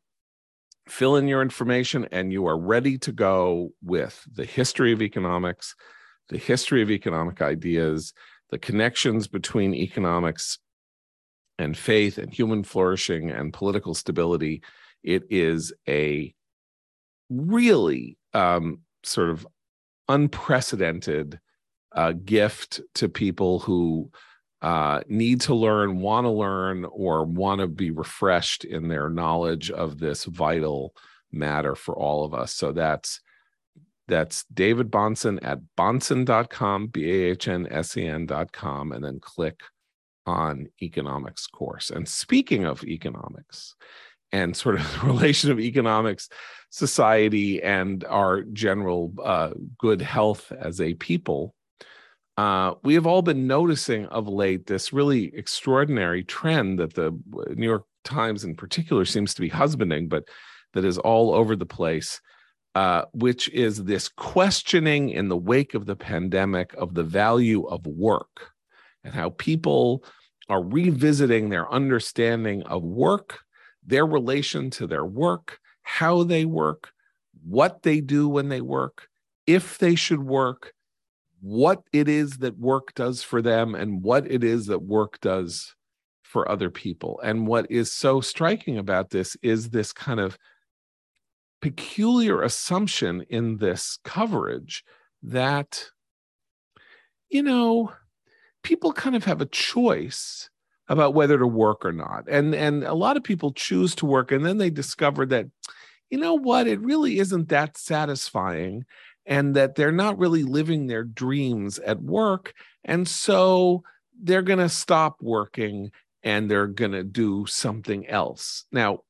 [0.89, 5.75] fill in your information, and you are ready to go with the history of economics,
[6.29, 8.13] the history of economic ideas,
[8.49, 10.59] the connections between economics
[11.57, 14.61] and faith and human flourishing and political stability.
[15.03, 16.33] It is a
[17.29, 19.47] really um, sort of
[20.07, 21.39] unprecedented
[21.95, 24.11] uh, gift to people who
[24.61, 29.71] uh, need to learn, want to learn, or want to be refreshed in their knowledge
[29.71, 30.93] of this vital
[31.31, 32.53] matter for all of us.
[32.53, 33.21] So that's
[34.07, 39.61] that's David Bahnsen at bahnsen.com, B-A-H-N-S-E-N.com, and then click
[40.25, 41.91] on economics course.
[41.91, 43.75] And speaking of economics
[44.31, 46.29] and sort of the relation of economics,
[46.69, 51.53] society, and our general uh, good health as a people,
[52.39, 57.11] uh, we have all been noticing of late this really extraordinary trend that the
[57.53, 60.23] New York Times in particular seems to be husbanding, but
[60.73, 62.21] that is all over the place,
[62.75, 67.85] uh, which is this questioning in the wake of the pandemic of the value of
[67.85, 68.51] work
[69.03, 70.05] and how people
[70.47, 73.39] are revisiting their understanding of work,
[73.85, 76.93] their relation to their work, how they work,
[77.45, 79.09] what they do when they work,
[79.45, 80.73] if they should work
[81.41, 85.75] what it is that work does for them and what it is that work does
[86.23, 87.19] for other people.
[87.23, 90.37] And what is so striking about this is this kind of
[91.61, 94.83] peculiar assumption in this coverage
[95.23, 95.85] that,
[97.29, 97.91] you know,
[98.63, 100.49] people kind of have a choice
[100.87, 102.25] about whether to work or not.
[102.27, 105.47] And and a lot of people choose to work and then they discover that
[106.09, 108.85] you know what, it really isn't that satisfying
[109.29, 112.51] and that they're not really living their dreams at work.
[112.83, 113.83] And so
[114.21, 115.91] they're going to stop working
[116.23, 118.65] and they're going to do something else.
[118.71, 119.01] Now,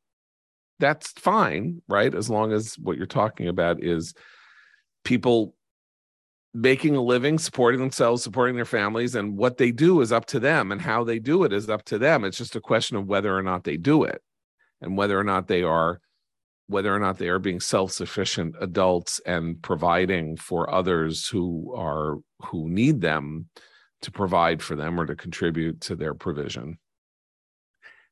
[0.77, 2.13] that's fine, right?
[2.13, 4.13] As long as what you're talking about is
[5.05, 5.55] people
[6.53, 10.39] making a living, supporting themselves, supporting their families, and what they do is up to
[10.39, 12.25] them, and how they do it is up to them.
[12.25, 14.21] It's just a question of whether or not they do it
[14.81, 16.01] and whether or not they are
[16.69, 22.69] whether or not they are being self-sufficient adults and providing for others who are who
[22.69, 23.49] need them
[24.03, 26.77] to provide for them or to contribute to their provision.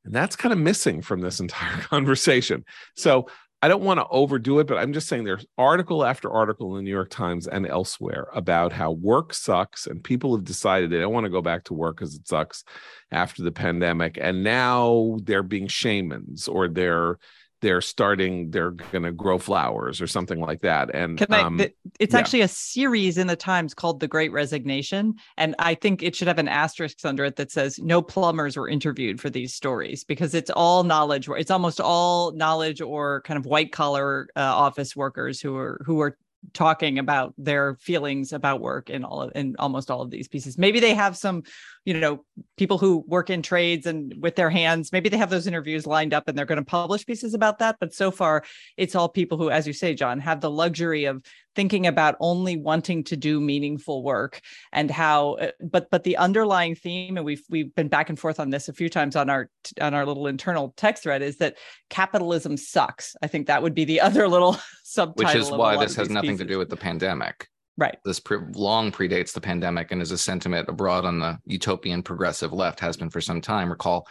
[0.03, 2.65] And that's kind of missing from this entire conversation.
[2.95, 3.27] So
[3.61, 6.77] i don't want to overdo it but i'm just saying there's article after article in
[6.77, 10.99] the new york times and elsewhere about how work sucks and people have decided they
[10.99, 12.63] don't want to go back to work because it sucks
[13.11, 17.17] after the pandemic and now they're being shamans or they're
[17.61, 21.59] they're starting they're going to grow flowers or something like that and I, um,
[21.99, 22.19] it's yeah.
[22.19, 26.27] actually a series in the times called the great resignation and i think it should
[26.27, 30.33] have an asterisk under it that says no plumbers were interviewed for these stories because
[30.33, 35.41] it's all knowledge it's almost all knowledge or kind of white collar uh, office workers
[35.41, 36.17] who are who are
[36.53, 40.57] talking about their feelings about work in all of in almost all of these pieces.
[40.57, 41.43] Maybe they have some,
[41.87, 42.25] you know,
[42.57, 46.13] people who work in trades and with their hands, maybe they have those interviews lined
[46.13, 47.77] up and they're going to publish pieces about that.
[47.79, 48.43] But so far,
[48.75, 51.23] it's all people who, as you say, John, have the luxury of
[51.55, 54.41] thinking about only wanting to do meaningful work
[54.73, 58.39] and how uh, but but the underlying theme and we've we've been back and forth
[58.39, 59.49] on this a few times on our
[59.81, 61.57] on our little internal text thread is that
[61.89, 65.95] capitalism sucks i think that would be the other little subtitle which is why this
[65.95, 66.41] has nothing pieces.
[66.41, 67.47] to do with the pandemic
[67.77, 67.97] right.
[68.05, 72.53] This pre- long predates the pandemic and is a sentiment abroad on the utopian progressive
[72.53, 73.69] left has been for some time.
[73.69, 74.07] Recall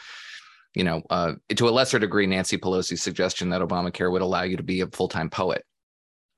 [0.76, 4.58] you know, uh, to a lesser degree, Nancy Pelosi's suggestion that Obamacare would allow you
[4.58, 5.64] to be a full time poet.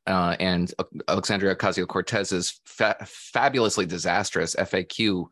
[0.07, 0.73] Uh, and
[1.09, 5.27] Alexandria Ocasio Cortez's fa- fabulously disastrous FAQ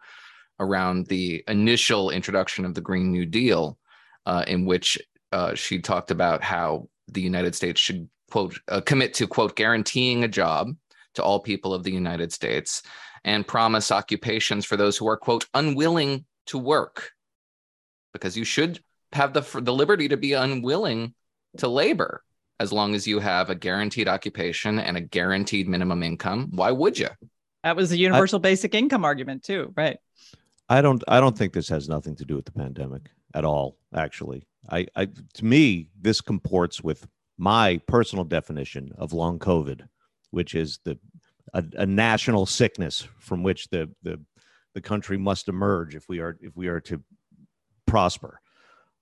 [0.59, 3.79] around the initial introduction of the Green New Deal,
[4.27, 4.99] uh, in which
[5.31, 10.25] uh, she talked about how the United States should quote uh, commit to quote guaranteeing
[10.25, 10.75] a job
[11.17, 12.83] to all people of the United States
[13.25, 17.11] and promise occupations for those who are quote unwilling to work,
[18.13, 18.81] because you should
[19.13, 21.15] have the the liberty to be unwilling
[21.59, 22.23] to labor
[22.59, 26.49] as long as you have a guaranteed occupation and a guaranteed minimum income.
[26.53, 27.09] Why would you?
[27.65, 29.99] That was the universal I, basic income argument too, right?
[30.69, 33.77] I don't I don't think this has nothing to do with the pandemic at all,
[33.95, 34.47] actually.
[34.71, 37.07] I, I to me, this comports with
[37.39, 39.87] my personal definition of long COVID,
[40.31, 40.99] which is the
[41.55, 44.21] a, a national sickness from which the, the
[44.75, 47.03] the country must emerge if we are if we are to
[47.87, 48.41] prosper.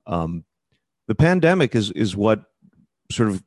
[0.06, 0.44] Um,
[1.08, 2.44] the pandemic is is what
[3.10, 3.42] sort of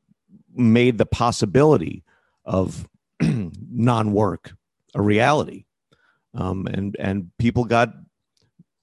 [0.54, 2.04] made the possibility
[2.46, 2.88] of
[3.22, 4.54] non-work
[4.96, 5.66] a reality
[6.34, 7.94] um, and and people got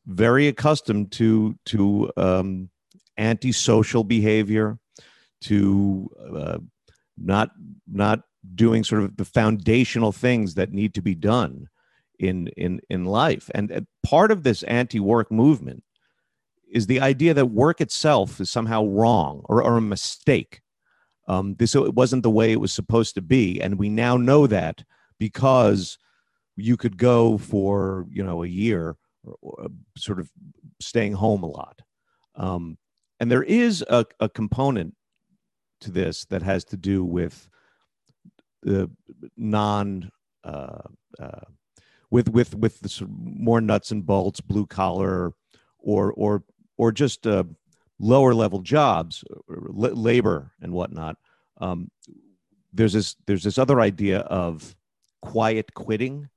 [0.07, 2.69] very accustomed to to um,
[3.17, 4.79] antisocial behavior
[5.41, 6.59] to uh,
[7.17, 7.51] not
[7.87, 8.23] not
[8.55, 11.69] doing sort of the foundational things that need to be done
[12.19, 13.51] in in in life.
[13.55, 15.83] And uh, part of this anti-work movement
[16.71, 20.61] is the idea that work itself is somehow wrong or, or a mistake.
[21.27, 24.47] Um, this it wasn't the way it was supposed to be, and we now know
[24.47, 24.85] that
[25.19, 25.99] because
[26.57, 30.31] you could go for you know a year, or, or sort of
[30.81, 31.81] staying home a lot.
[32.37, 32.79] Um,
[33.21, 34.95] and there is a, a component
[35.81, 37.49] to this that has to do with
[38.65, 38.91] the
[39.37, 40.11] non
[40.43, 40.83] uh,
[41.19, 41.41] uh,
[42.11, 45.33] with with with the sort of more nuts and bolts, blue collar,
[45.79, 46.45] or or
[46.77, 47.45] or just uh,
[47.99, 51.17] lower level jobs, labor and whatnot,
[51.61, 51.91] um,
[52.73, 54.75] there's this there's this other idea of
[55.23, 56.29] quiet quitting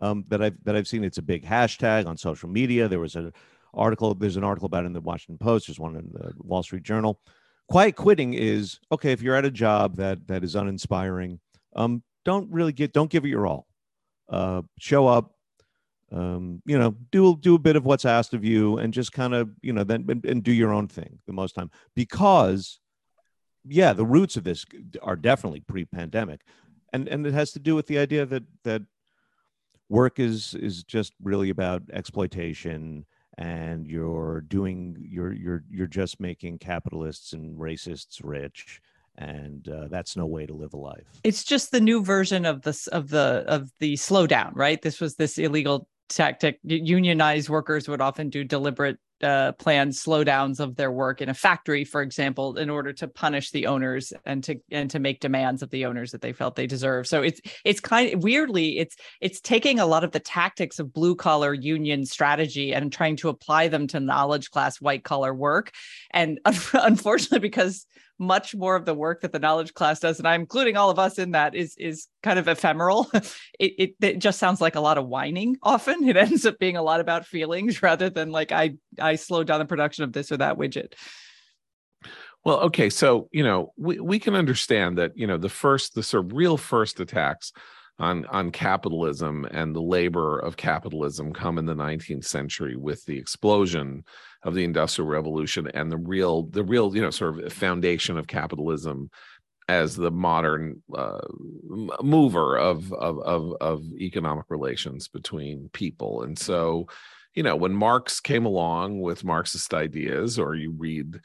[0.00, 1.04] um, that I've that I've seen.
[1.04, 2.88] It's a big hashtag on social media.
[2.88, 3.32] There was an
[3.74, 4.14] article.
[4.14, 5.66] There's an article about it in the Washington Post.
[5.66, 7.20] There's one in the Wall Street Journal.
[7.68, 11.40] Quiet quitting is okay if you're at a job that that is uninspiring.
[11.74, 13.66] Um, don't really get don't give it your all.
[14.28, 15.32] Uh, show up,
[16.12, 19.34] um, you know, do do a bit of what's asked of you, and just kind
[19.34, 21.70] of you know then and, and do your own thing the most time.
[21.94, 22.80] Because,
[23.64, 24.64] yeah, the roots of this
[25.02, 26.42] are definitely pre-pandemic,
[26.92, 28.82] and and it has to do with the idea that that
[29.88, 33.04] work is is just really about exploitation
[33.38, 38.80] and you're doing you're you're you're just making capitalists and racists rich
[39.20, 42.62] and uh, that's no way to live a life it's just the new version of
[42.62, 46.58] this of the of the slowdown right this was this illegal tactic.
[46.64, 51.84] Unionized workers would often do deliberate uh, planned slowdowns of their work in a factory,
[51.84, 55.70] for example, in order to punish the owners and to and to make demands of
[55.70, 57.06] the owners that they felt they deserve.
[57.06, 60.92] So it's it's kind of weirdly it's it's taking a lot of the tactics of
[60.92, 65.72] blue collar union strategy and trying to apply them to knowledge class white collar work.
[66.12, 66.40] And
[66.72, 67.86] unfortunately, because
[68.20, 70.98] much more of the work that the knowledge class does, and I'm including all of
[70.98, 73.10] us in that, is is kind of ephemeral.
[73.14, 73.24] it,
[73.58, 75.56] it, it just sounds like a lot of whining.
[75.62, 79.46] Often, it ends up being a lot about feelings rather than like I I slowed
[79.46, 80.92] down the production of this or that widget.
[82.44, 86.02] Well, okay, so you know we we can understand that you know the first the
[86.02, 87.52] sort of real first attacks
[87.98, 93.18] on on capitalism and the labor of capitalism come in the 19th century with the
[93.18, 94.04] explosion
[94.42, 98.26] of the industrial revolution and the real the real you know sort of foundation of
[98.26, 99.10] capitalism
[99.68, 101.20] as the modern uh,
[102.02, 106.86] mover of, of of of economic relations between people and so
[107.34, 111.20] you know when marx came along with marxist ideas or you read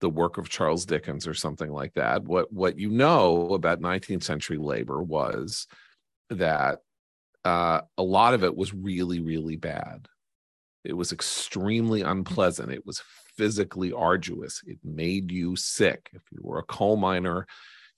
[0.00, 4.22] the work of charles dickens or something like that what what you know about 19th
[4.22, 5.66] century labor was
[6.30, 6.78] that
[7.44, 10.06] uh, a lot of it was really, really bad.
[10.84, 12.72] It was extremely unpleasant.
[12.72, 13.02] It was
[13.36, 14.62] physically arduous.
[14.66, 16.10] It made you sick.
[16.12, 17.46] If you were a coal miner,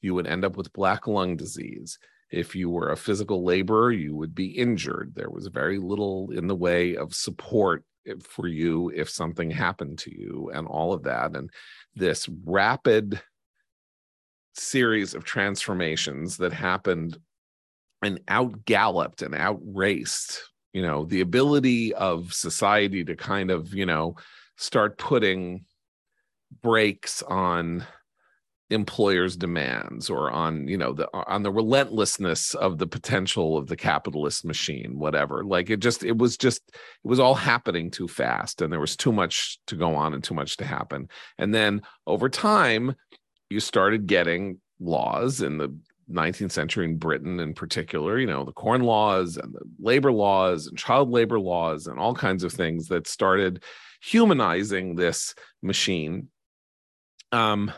[0.00, 1.98] you would end up with black lung disease.
[2.30, 5.12] if you were a physical laborer, you would be injured.
[5.16, 9.98] There was very little in the way of support eh, for you if something happened
[10.00, 11.34] to you, and all of that.
[11.34, 11.50] And
[11.96, 13.20] this rapid
[14.54, 17.18] series of transformations that happened
[18.02, 20.40] and outgalloped and outraced,
[20.72, 24.16] you know, the ability of society to kind of, you know,
[24.56, 25.64] start putting
[26.62, 27.84] brakes on
[28.70, 33.76] employers demands or on you know the on the relentlessness of the potential of the
[33.76, 35.44] capitalist machine whatever.
[35.44, 38.96] Like it just it was just it was all happening too fast and there was
[38.96, 41.08] too much to go on and too much to happen.
[41.36, 42.94] And then over time
[43.50, 45.76] you started getting laws in the
[46.10, 50.66] 19th century in Britain in particular, you know, the corn laws and the labor laws
[50.66, 53.62] and child labor laws and all kinds of things that started
[54.02, 56.28] humanizing this machine.
[57.32, 57.72] Um,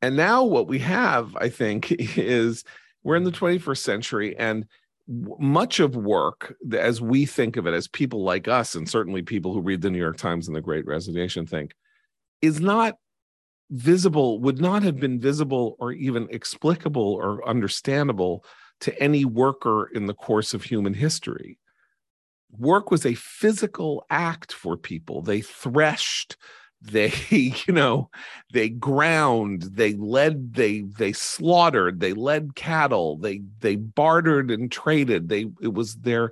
[0.00, 2.64] and now what we have, I think, is
[3.02, 4.66] we're in the 21st century and
[5.08, 9.54] much of work as we think of it as people like us and certainly people
[9.54, 11.72] who read the new york times and the great resignation think
[12.42, 12.96] is not
[13.70, 18.44] visible would not have been visible or even explicable or understandable
[18.80, 21.58] to any worker in the course of human history.
[22.56, 25.22] Work was a physical act for people.
[25.22, 26.36] They threshed
[26.80, 27.12] they
[27.66, 28.08] you know
[28.52, 35.28] they ground they led they they slaughtered they led cattle they they bartered and traded.
[35.28, 36.30] They it was their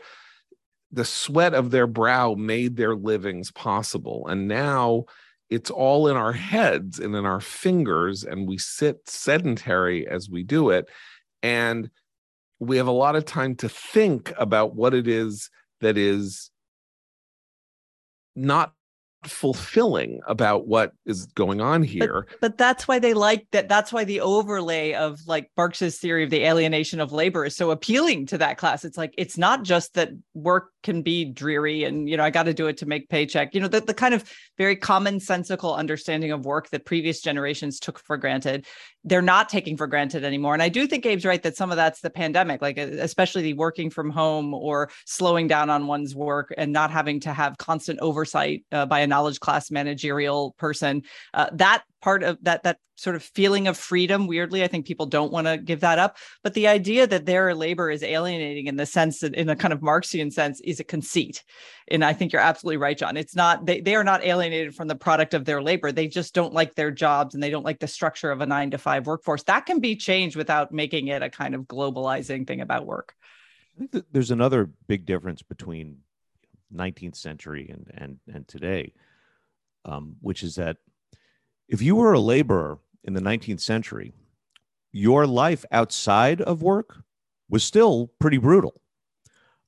[0.92, 4.26] the sweat of their brow made their livings possible.
[4.28, 5.06] And now
[5.50, 10.42] it's all in our heads and in our fingers and we sit sedentary as we
[10.42, 10.88] do it
[11.42, 11.90] and
[12.58, 16.50] we have a lot of time to think about what it is that is
[18.34, 18.72] not
[19.30, 22.26] fulfilling about what is going on here.
[22.28, 23.68] But, but, that's why they like that.
[23.68, 27.70] That's why the overlay of like Marx's theory of the alienation of labor is so
[27.70, 28.84] appealing to that class.
[28.84, 32.44] It's like it's not just that work can be dreary and you know I got
[32.44, 33.54] to do it to make paycheck.
[33.54, 34.24] You know the, the kind of
[34.58, 38.66] very commonsensical understanding of work that previous generations took for granted.
[39.06, 40.52] They're not taking for granted anymore.
[40.52, 43.54] And I do think Abe's right that some of that's the pandemic, like especially the
[43.54, 48.00] working from home or slowing down on one's work and not having to have constant
[48.00, 51.02] oversight uh, by a knowledge class managerial person.
[51.32, 55.06] Uh, that part of that that sort of feeling of freedom weirdly i think people
[55.06, 56.16] don't want to give that up.
[56.44, 59.72] But the idea that their labor is alienating in the sense that in a kind
[59.72, 61.42] of marxian sense is a conceit.
[61.88, 63.16] And i think you're absolutely right john.
[63.16, 65.90] It's not they, they are not alienated from the product of their labor.
[65.90, 68.70] They just don't like their jobs and they don't like the structure of a nine
[68.70, 69.42] to five workforce.
[69.42, 73.16] That can be changed without making it a kind of globalizing thing about work.
[73.74, 76.02] I think that there's another big difference between
[76.72, 78.92] 19th century and and and today
[79.86, 80.76] um, which is that
[81.68, 84.12] if you were a laborer in the 19th century,
[84.92, 87.02] your life outside of work
[87.48, 88.80] was still pretty brutal.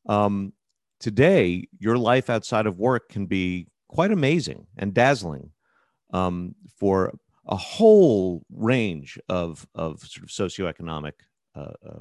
[0.08, 0.52] Um,
[1.00, 5.50] today, your life outside of work can be quite amazing and dazzling
[6.12, 7.12] um, for
[7.46, 11.12] a whole range of, of sort of socioeconomic
[11.54, 12.00] uh, uh,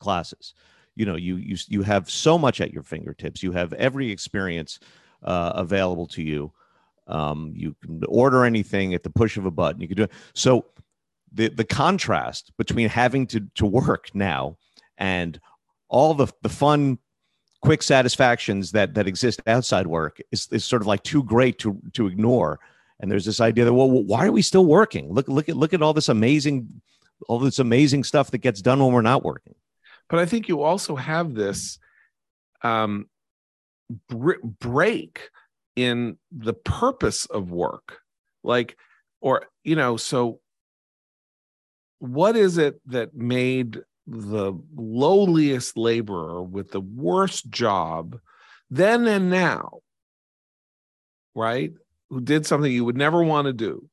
[0.00, 0.54] classes.
[0.96, 3.42] You know, you, you, you have so much at your fingertips.
[3.42, 4.78] You have every experience
[5.22, 6.52] uh, available to you.
[7.06, 9.80] Um, you can order anything at the push of a button.
[9.80, 10.12] You can do it.
[10.34, 10.66] So
[11.32, 14.56] the the contrast between having to to work now
[14.96, 15.38] and
[15.88, 16.98] all the the fun
[17.60, 21.80] quick satisfactions that that exist outside work is, is sort of like too great to
[21.92, 22.60] to ignore
[23.00, 25.74] and there's this idea that well why are we still working look look at look
[25.74, 26.80] at all this amazing
[27.28, 29.54] all this amazing stuff that gets done when we're not working
[30.08, 31.78] but i think you also have this
[32.62, 33.08] um
[34.58, 35.30] break
[35.76, 37.98] in the purpose of work.
[38.42, 38.76] Like
[39.20, 40.40] or you know so
[41.98, 48.18] what is it that made the lowliest laborer with the worst job
[48.68, 49.78] then and now
[51.34, 51.72] right
[52.10, 53.88] who did something you would never want to do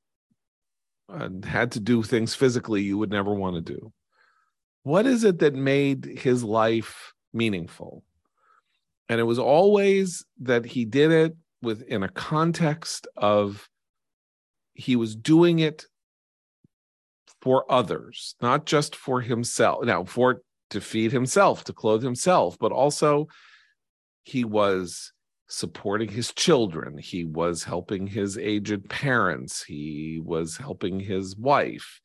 [1.12, 3.92] and had to do things physically you would never want to do?
[4.84, 8.04] What is it that made his life meaningful?
[9.10, 13.68] And it was always that he did it within a context of
[14.74, 15.86] he was doing it
[17.42, 19.86] for others, not just for himself.
[19.86, 23.28] Now, for to feed himself, to clothe himself, but also
[24.24, 25.12] he was
[25.50, 26.98] supporting his children.
[26.98, 29.64] He was helping his aged parents.
[29.64, 32.00] He was helping his wife.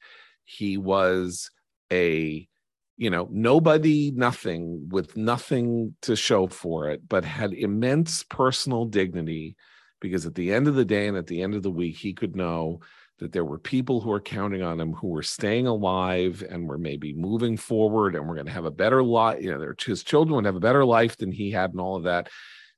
[0.45, 1.51] He was
[1.93, 2.49] a
[2.97, 9.57] you know, nobody, nothing, with nothing to show for it, but had immense personal dignity
[10.01, 12.13] because at the end of the day and at the end of the week, he
[12.13, 12.81] could know
[13.19, 16.79] that there were people who were counting on him who were staying alive and were
[16.79, 20.37] maybe moving forward and we're going to have a better life you know his children
[20.37, 22.29] would have a better life than he had and all of that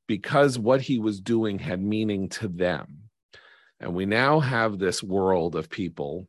[0.09, 3.03] because what he was doing had meaning to them.
[3.79, 6.27] And we now have this world of people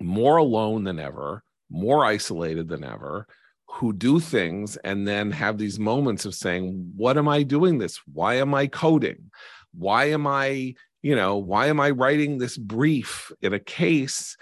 [0.00, 3.26] more alone than ever more isolated than ever
[3.66, 7.98] who do things and then have these moments of saying what am i doing this
[8.12, 9.30] why am i coding
[9.72, 14.36] why am i you know, why am I writing this brief in a case?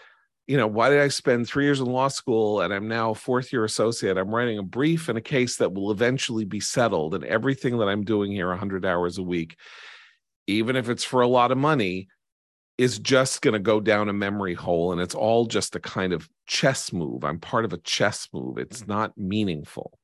[0.47, 3.15] You know, why did I spend three years in law school and I'm now a
[3.15, 4.19] fourth year associate?
[4.19, 7.15] I'm writing a brief in a case that will eventually be settled.
[7.15, 9.57] And everything that I'm doing here 100 hours a week,
[10.47, 12.09] even if it's for a lot of money,
[12.81, 14.91] is just going to go down a memory hole.
[14.91, 17.25] And it's all just a kind of chess move.
[17.25, 18.57] I'm part of a chess move.
[18.57, 18.89] It's mm.
[18.89, 19.99] not meaningful.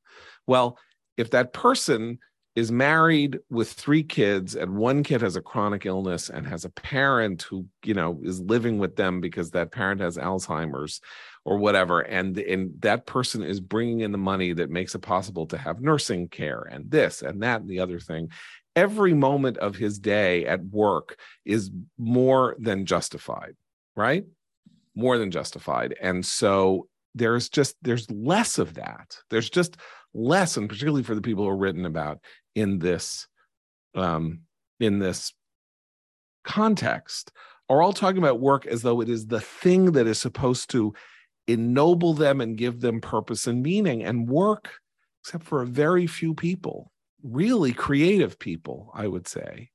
[0.47, 0.79] Well,
[1.17, 2.19] if that person
[2.55, 6.71] is married with three kids and one kid has a chronic illness and has a
[6.71, 11.03] parent who you know is living with them because that parent has alzheimer's
[11.45, 15.47] or whatever and and that person is bringing in the money that makes it possible
[15.47, 18.31] to have nursing care and this and that and the other thing
[18.77, 23.57] every moment of his day at work is more than justified
[23.97, 24.25] right?
[24.95, 25.97] More than justified.
[26.01, 29.17] And so there's just there's less of that.
[29.31, 29.79] There's just
[30.15, 32.21] less and particularly for the people who are written about
[32.55, 33.27] in this
[33.95, 34.41] um,
[34.79, 35.33] in this
[36.45, 37.33] context
[37.69, 40.95] are all talking about work as though it is the thing that is supposed to
[41.49, 44.05] ennoble them and give them purpose and meaning.
[44.05, 44.71] And work
[45.25, 46.93] except for a very few people
[47.31, 49.71] really creative people i would say.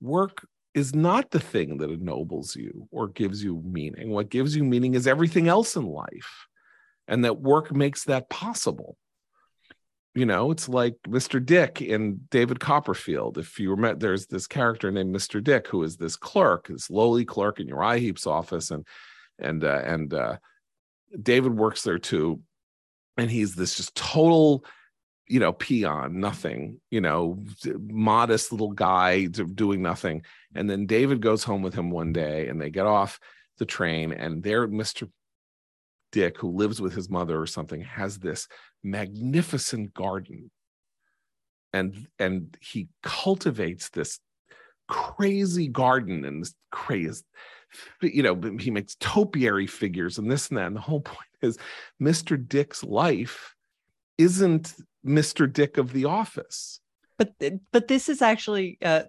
[0.00, 4.10] Work is not the thing that ennobles you or gives you meaning.
[4.10, 6.46] What gives you meaning is everything else in life
[7.08, 8.98] and that work makes that possible.
[10.14, 13.38] You know it's like mr dick in david copperfield.
[13.38, 17.24] If you remember there's this character named mr dick who is this clerk this lowly
[17.24, 18.86] clerk in uriah heep's office and
[19.38, 20.36] and uh, and uh,
[21.22, 22.40] david works there too
[23.18, 24.64] and he's this just total
[25.28, 27.42] you know peon nothing you know
[27.80, 30.22] modest little guy doing nothing.
[30.54, 33.18] And then david goes home with him one day and they get off
[33.58, 35.08] the train and there mr
[36.12, 38.48] dick who lives with his mother or something has this
[38.82, 40.50] magnificent garden.
[41.72, 44.18] And and he cultivates this
[44.88, 47.22] crazy garden and this crazy
[48.00, 50.68] you know he makes topiary figures and this and that.
[50.68, 51.58] And the whole point is
[52.00, 53.54] mr dick's life
[54.16, 54.74] isn't
[55.06, 56.80] mr dick of the office.
[57.18, 57.32] But
[57.72, 59.04] but this is actually uh,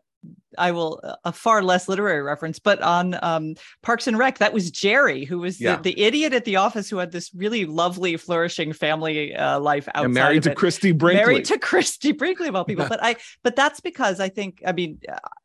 [0.58, 4.72] I will a far less literary reference, but on um, Parks and Rec, that was
[4.72, 5.78] Jerry, who was yeah.
[5.78, 9.88] the, the, idiot at the office who had this really lovely, flourishing family uh, life
[9.90, 10.06] outside.
[10.06, 11.26] And married to Christie Brinkley.
[11.26, 12.86] Married to Christie Brinkley of all people.
[12.90, 15.00] but I, but that's because I think, I mean,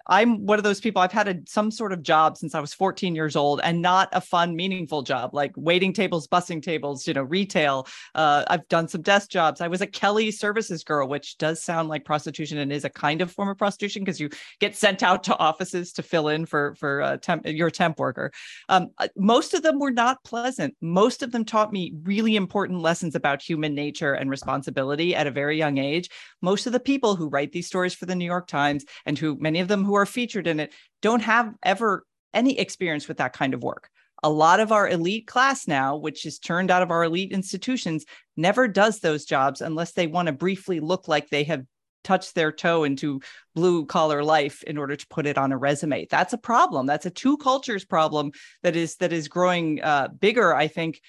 [0.06, 1.00] I'm one of those people.
[1.00, 4.08] I've had a, some sort of job since I was 14 years old, and not
[4.12, 7.86] a fun, meaningful job like waiting tables, bussing tables, you know, retail.
[8.14, 9.60] Uh, I've done some desk jobs.
[9.60, 13.22] I was a Kelly services girl, which does sound like prostitution and is a kind
[13.22, 16.74] of form of prostitution because you get sent out to offices to fill in for
[16.76, 18.30] for uh, temp, your temp worker.
[18.68, 20.76] Um, uh, most of them were not pleasant.
[20.80, 25.30] Most of them taught me really important lessons about human nature and responsibility at a
[25.30, 26.08] very young age.
[26.40, 29.36] Most of the people who write these stories for the New York Times and who
[29.38, 32.04] many of them who are featured in it don't have ever
[32.34, 33.90] any experience with that kind of work.
[34.24, 38.04] A lot of our elite class now, which is turned out of our elite institutions,
[38.36, 41.64] never does those jobs unless they want to briefly look like they have
[42.02, 43.20] touched their toe into
[43.54, 46.06] blue collar life in order to put it on a resume.
[46.10, 46.86] That's a problem.
[46.86, 48.32] That's a two cultures problem
[48.62, 51.00] that is that is growing uh, bigger, I think,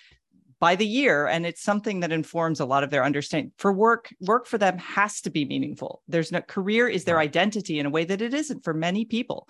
[0.64, 4.16] by the year and it's something that informs a lot of their understanding for work
[4.22, 7.89] work for them has to be meaningful there's no career is their identity in a
[7.89, 9.50] way that it isn't for many people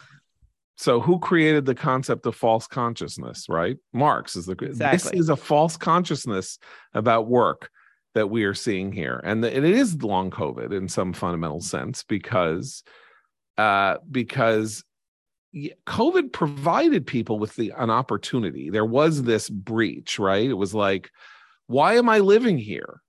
[0.76, 4.98] so who created the concept of false consciousness right marx is the exactly.
[4.98, 6.58] this is a false consciousness
[6.96, 7.70] about work
[8.16, 12.04] that we are seeing here and, and it is long covid in some fundamental sense
[12.04, 12.84] because
[13.58, 14.84] uh because
[15.86, 18.70] COVID provided people with the an opportunity.
[18.70, 20.50] There was this breach, right?
[20.50, 21.12] It was like,
[21.68, 23.02] why am I living here?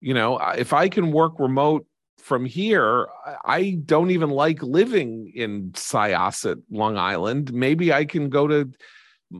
[0.00, 1.86] You know, if I can work remote
[2.18, 3.08] from here,
[3.44, 7.52] I don't even like living in Syosset, Long Island.
[7.52, 8.70] Maybe I can go to,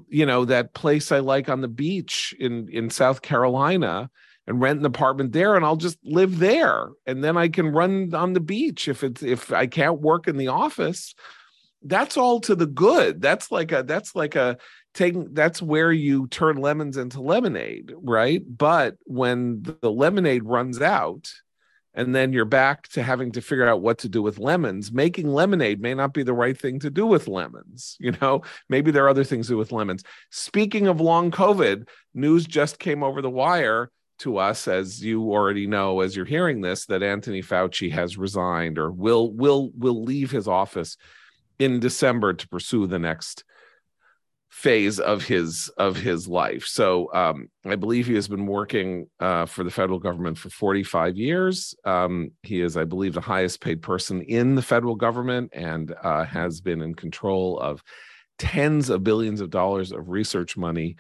[0.09, 4.11] you know, that place I like on the beach in in South Carolina
[4.51, 6.89] and rent an apartment there and I'll just live there.
[7.07, 10.37] And then I can run on the beach if it's if I can't work in
[10.37, 11.15] the office.
[11.83, 13.23] That's all to the good.
[13.23, 14.59] That's like a that's like a
[14.93, 18.43] taking that's where you turn lemons into lemonade right?
[18.45, 21.31] But when the lemonade runs out
[21.95, 25.29] and then you're back to having to figure out what to do with lemons making
[25.29, 28.43] lemonade may not be the right thing to do with lemons you know?
[28.69, 30.03] Maybe there are other things to do with lemons.
[30.31, 35.67] Speaking of long covid news just came over the wire to us as you already
[35.67, 40.31] know as you're hearing this that anthony fauci has resigned or will will will leave
[40.31, 40.97] his office
[41.59, 43.45] in december to pursue the next
[44.51, 46.67] phase of his of his life.
[46.67, 51.17] So um, I believe he has been working uh, for the federal government for 45
[51.17, 51.75] years.
[51.85, 56.25] Um, he is, I believe, the highest paid person in the federal government and uh,
[56.25, 57.83] has been in control of
[58.39, 60.97] tens of billions of dollars of research money.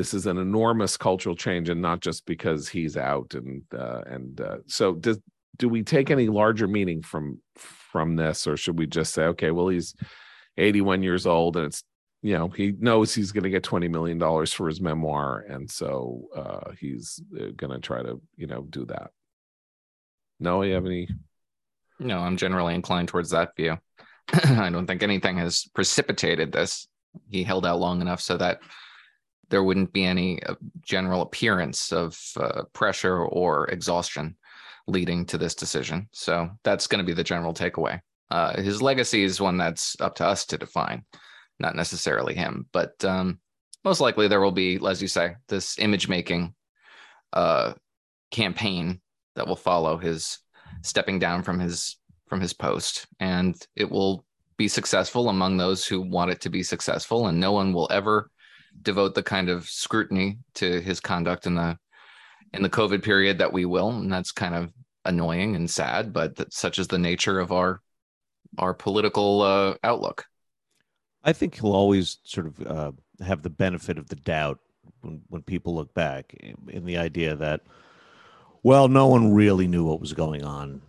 [0.00, 3.34] This is an enormous cultural change, and not just because he's out.
[3.34, 5.18] And uh, and uh, so, does
[5.58, 9.50] do we take any larger meaning from from this, or should we just say, okay,
[9.50, 9.94] well, he's
[10.56, 11.84] 81 years old, and it's
[12.22, 15.70] you know he knows he's going to get 20 million dollars for his memoir and
[15.70, 19.10] so uh he's uh, going to try to you know do that?
[20.38, 21.08] No you have any?
[21.98, 23.76] No i'm generally inclined towards that view.
[24.32, 26.88] I don't think anything has precipitated this.
[27.28, 28.60] He held out long enough so that
[29.50, 34.36] there wouldn't be any uh, general appearance of uh, pressure or exhaustion
[34.86, 36.08] leading to this decision.
[36.12, 38.00] So that's going to be the general takeaway.
[38.30, 41.04] Uh, his legacy is one that's up to us to define
[41.58, 43.38] not necessarily him, but um,
[43.84, 46.54] most likely there will be, as you say, this image making
[47.32, 47.74] uh,
[48.30, 49.00] campaign
[49.34, 50.38] that will follow his
[50.82, 51.96] stepping down from his
[52.28, 54.24] from his post, and it will
[54.56, 58.30] be successful among those who want it to be successful, and no one will ever
[58.82, 61.78] devote the kind of scrutiny to his conduct in the
[62.52, 64.72] in the COVID period that we will, and that's kind of
[65.04, 67.80] annoying and sad, but that such is the nature of our
[68.58, 70.26] our political uh, outlook.
[71.22, 72.92] I think he'll always sort of uh,
[73.24, 74.58] have the benefit of the doubt
[75.02, 76.34] when, when people look back
[76.68, 77.60] in the idea that,
[78.62, 80.82] well, no one really knew what was going on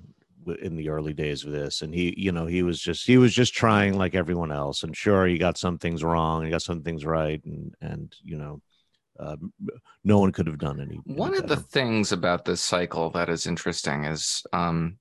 [0.62, 3.34] in the early days of this and he you know he was just he was
[3.34, 6.82] just trying like everyone else and sure he got some things wrong he got some
[6.82, 8.62] things right and and you know
[9.20, 9.36] uh,
[10.04, 13.46] no one could have done any one of the things about this cycle that is
[13.46, 14.98] interesting is um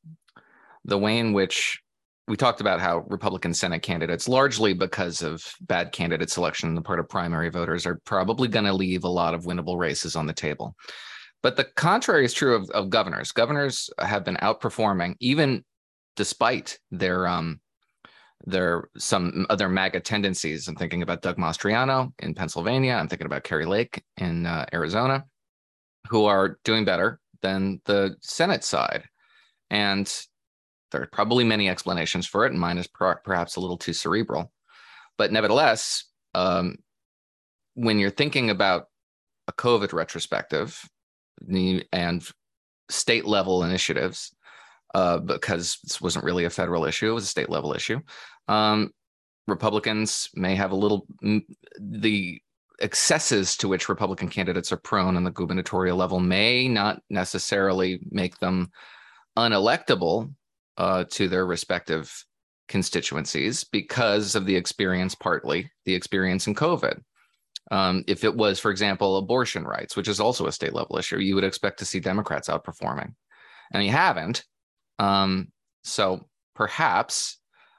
[0.84, 1.80] the way in which
[2.30, 6.80] we talked about how Republican Senate candidates, largely because of bad candidate selection on the
[6.80, 10.26] part of primary voters, are probably going to leave a lot of winnable races on
[10.26, 10.76] the table.
[11.42, 13.32] But the contrary is true of, of governors.
[13.32, 15.64] Governors have been outperforming, even
[16.16, 17.60] despite their um,
[18.46, 20.68] their some other MAGA tendencies.
[20.68, 22.94] I'm thinking about Doug Mastriano in Pennsylvania.
[22.94, 25.24] I'm thinking about Kari Lake in uh, Arizona,
[26.08, 29.04] who are doing better than the Senate side.
[29.70, 30.12] And
[30.90, 33.92] there are probably many explanations for it, and mine is per- perhaps a little too
[33.92, 34.52] cerebral.
[35.16, 36.76] But nevertheless, um,
[37.74, 38.86] when you're thinking about
[39.48, 40.82] a COVID retrospective
[41.92, 42.26] and
[42.88, 44.34] state level initiatives,
[44.94, 48.00] uh, because this wasn't really a federal issue, it was a state level issue.
[48.48, 48.90] Um,
[49.46, 51.06] Republicans may have a little,
[51.78, 52.40] the
[52.80, 58.38] excesses to which Republican candidates are prone on the gubernatorial level may not necessarily make
[58.38, 58.70] them
[59.36, 60.32] unelectable
[60.78, 62.24] uh, to their respective
[62.68, 67.00] constituencies because of the experience, partly the experience in COVID.
[67.70, 71.18] Um, if it was, for example, abortion rights, which is also a state level issue,
[71.18, 73.14] you would expect to see Democrats outperforming,
[73.72, 74.44] and you haven't.
[74.98, 75.52] Um,
[75.84, 77.38] so perhaps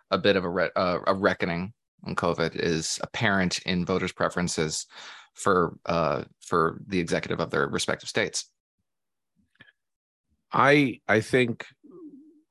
[0.09, 1.73] a bit of a, re- uh, a reckoning
[2.05, 4.87] on COVID is apparent in voters' preferences
[5.33, 8.49] for uh, for the executive of their respective states.
[10.51, 11.65] I I think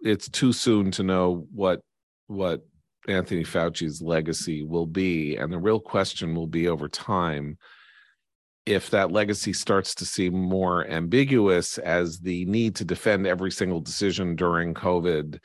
[0.01, 1.81] it's too soon to know what
[2.27, 2.63] what
[3.09, 7.59] Anthony Fauci's legacy will be, and the real question will be over time
[8.67, 13.81] if that legacy starts to seem more ambiguous as the need to defend every single
[13.81, 15.39] decision during COVID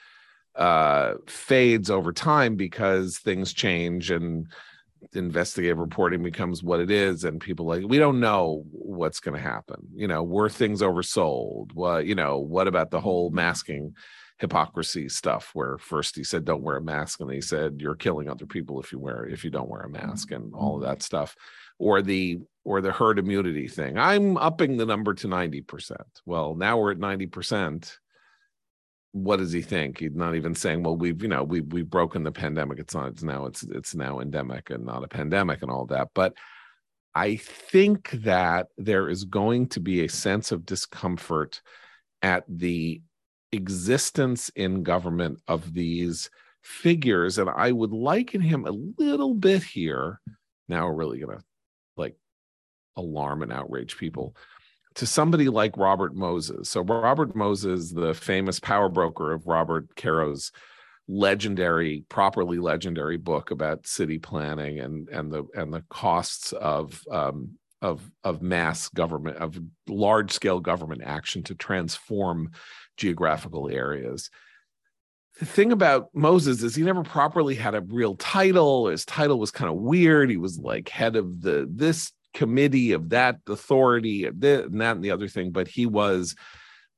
[0.56, 4.47] uh, fades over time because things change and
[5.14, 9.41] investigative reporting becomes what it is and people like we don't know what's going to
[9.41, 9.88] happen.
[9.93, 11.74] You know were things oversold?
[11.74, 13.95] What you know what about the whole masking
[14.39, 18.29] hypocrisy stuff where first he said don't wear a mask and he said you're killing
[18.29, 20.07] other people if you wear if you don't wear a mm-hmm.
[20.07, 21.36] mask and all of that stuff
[21.79, 23.97] or the or the herd immunity thing.
[23.97, 27.97] I'm upping the number to 90% well now we're at 90%
[29.13, 29.99] what does he think?
[29.99, 32.79] He's not even saying well we've you know we've we've broken the pandemic.
[32.79, 36.09] It's not it's now it's it's now endemic and not a pandemic and all that.
[36.13, 36.33] But
[37.17, 41.61] i think that there is going to be a sense of discomfort
[42.21, 43.01] at the
[43.56, 46.30] existence in government of these
[46.62, 50.20] figures and i would liken him a little bit here
[50.68, 51.41] now we're really gonna
[51.95, 52.16] like
[52.97, 54.36] alarm and outrage people
[54.95, 56.70] to somebody like Robert Moses.
[56.70, 60.51] So Robert Moses, the famous power broker of Robert Caro's
[61.08, 67.51] legendary, properly legendary book about city planning and and the and the costs of um,
[67.82, 72.51] of of mass government of large scale government action to transform
[72.97, 74.29] geographical areas.
[75.39, 78.87] The thing about Moses is he never properly had a real title.
[78.87, 80.29] His title was kind of weird.
[80.29, 85.11] He was like head of the this committee of that authority and that and the
[85.11, 86.35] other thing, but he was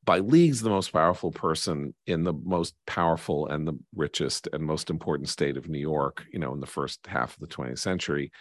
[0.07, 4.89] by leagues the most powerful person in the most powerful and the richest and most
[4.89, 8.31] important state of New York, you know, in the first half of the 20th century,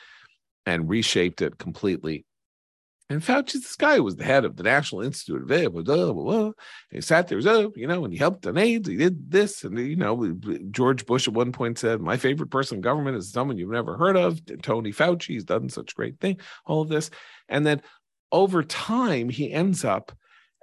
[0.64, 2.24] and reshaped it completely.
[3.08, 6.12] And Fauci, this guy was the head of the National Institute of it, blah, blah,
[6.12, 6.50] blah,
[6.90, 8.88] he sat there, oh, you know, and he helped on AIDS.
[8.88, 10.36] He did this, and you know,
[10.72, 13.96] George Bush at one point said, "My favorite person in government is someone you've never
[13.96, 15.34] heard of, Tony Fauci.
[15.34, 17.10] He's done such great thing, all of this."
[17.48, 17.80] And then
[18.32, 20.10] over time, he ends up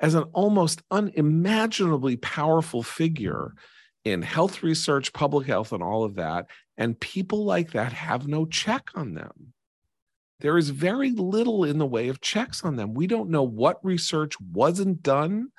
[0.01, 3.53] as an almost unimaginably powerful figure
[4.03, 6.47] in health research, public health, and all of that.
[6.77, 9.52] And people like that have no check on them
[10.39, 12.93] there is very little in the way of checks on them.
[12.93, 15.49] We don't know what research wasn't done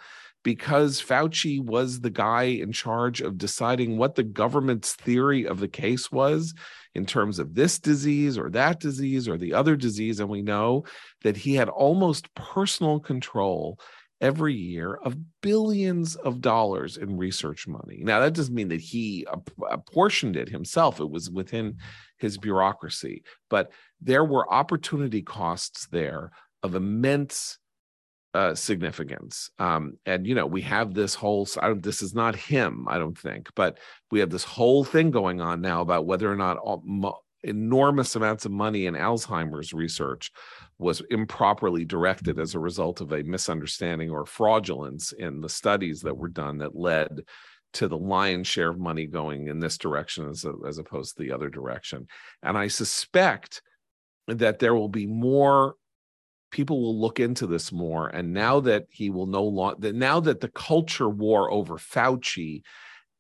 [0.43, 5.69] because Fauci was the guy in charge of deciding what the government's theory of the
[5.69, 6.55] case was
[6.95, 10.21] in terms of this disease or that disease or the other disease.
[10.21, 10.85] And we know
[11.23, 13.81] that he had almost personal control
[14.21, 18.01] every year of billions of dollars in research money.
[18.03, 19.27] Now, that doesn't mean that he
[19.69, 21.79] apportioned it himself, it was within
[22.19, 23.23] his bureaucracy.
[23.51, 23.73] But
[24.05, 26.31] there were opportunity costs there
[26.63, 27.59] of immense
[28.35, 29.51] uh, significance.
[29.59, 31.49] Um, and you know, we have this whole.
[31.77, 33.79] This is not him, I don't think, but
[34.11, 38.17] we have this whole thing going on now about whether or not all, mo- enormous
[38.17, 40.33] amounts of money in Alzheimer's research
[40.79, 46.17] was improperly directed as a result of a misunderstanding or fraudulence in the studies that
[46.17, 47.21] were done that led
[47.75, 51.23] to the lion's share of money going in this direction as, a, as opposed to
[51.23, 52.07] the other direction.
[52.43, 53.63] And I suspect
[54.27, 55.77] that there will be more
[56.55, 58.07] people will look into this more.
[58.07, 62.63] And now that he will no longer, that now that the culture war over Fauci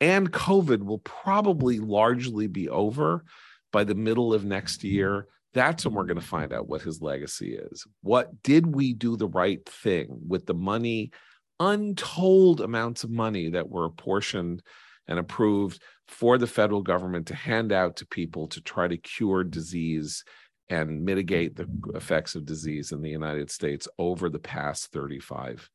[0.01, 3.25] and COVID will probably largely be over
[3.73, 7.03] by the middle of next year, that's when we're going to find out what his
[7.03, 7.85] legacy is.
[8.03, 11.11] What did we do the right thing with the money,
[11.59, 14.63] untold amounts of money that were apportioned
[15.09, 19.43] and approved for the federal government to hand out to people to try to cure
[19.43, 20.23] disease
[20.69, 25.69] and mitigate the effects of disease in the United States over the past 35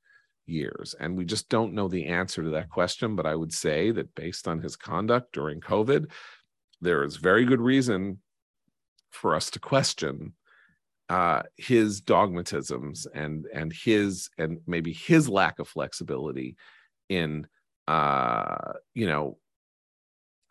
[0.45, 0.95] years?
[0.99, 3.15] And we just don't know the answer to that question.
[3.15, 6.11] But I would say that based on his conduct during COVID,
[6.81, 8.19] there is very good reason
[9.11, 10.33] for us to question
[11.09, 16.55] uh, his dogmatisms and and his and maybe his lack of flexibility
[17.09, 17.47] in
[17.87, 19.37] uh, you know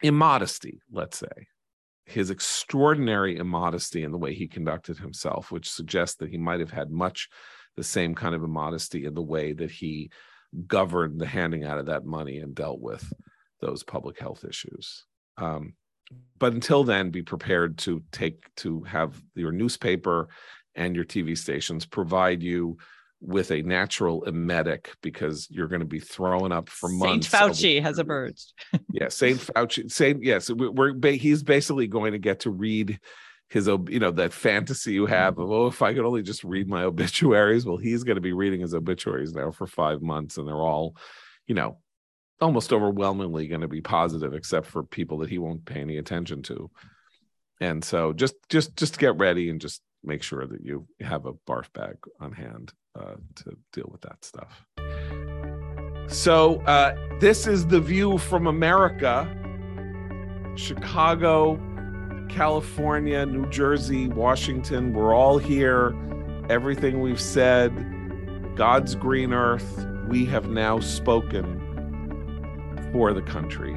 [0.03, 1.47] immodesty, let's say,
[2.09, 6.71] his extraordinary immodesty in the way he conducted himself, which suggests that he might have
[6.71, 7.29] had much
[7.77, 10.11] the same kind of immodesty in the way that he
[10.67, 13.13] governed the handing out of that money and dealt with
[13.61, 15.05] those public health issues.
[15.37, 15.75] Um,
[16.39, 20.29] but until then, be prepared to take to have your newspaper
[20.75, 22.79] and your TV stations provide you
[23.21, 27.29] with a natural emetic because you're going to be throwing up for months.
[27.29, 28.53] Saint Fauci has emerged.
[28.93, 29.91] yeah, Saint Fauci.
[29.91, 33.01] Saint yes, we're, we're he's basically going to get to read
[33.51, 36.69] his you know that fantasy you have of oh if I could only just read
[36.69, 37.67] my obituaries.
[37.67, 40.97] Well, he's going to be reading his obituaries now for five months, and they're all,
[41.47, 41.79] you know,
[42.41, 46.43] almost overwhelmingly going to be positive, except for people that he won't pay any attention
[46.43, 46.71] to.
[47.61, 51.33] And so just just just get ready and just make sure that you have a
[51.33, 54.67] barf bag on hand uh, to deal with that stuff.
[56.09, 59.35] So, uh, this is the view from America
[60.57, 61.61] Chicago,
[62.29, 64.93] California, New Jersey, Washington.
[64.93, 65.95] We're all here.
[66.49, 67.73] Everything we've said,
[68.57, 71.61] God's green earth, we have now spoken
[72.93, 73.77] for the country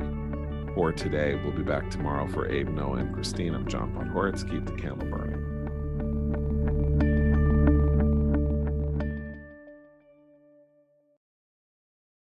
[0.73, 1.35] for today.
[1.35, 3.53] We'll be back tomorrow for Abe, Noah, and Christine.
[3.53, 4.49] I'm John Podhoretz.
[4.49, 5.50] Keep the candle burning.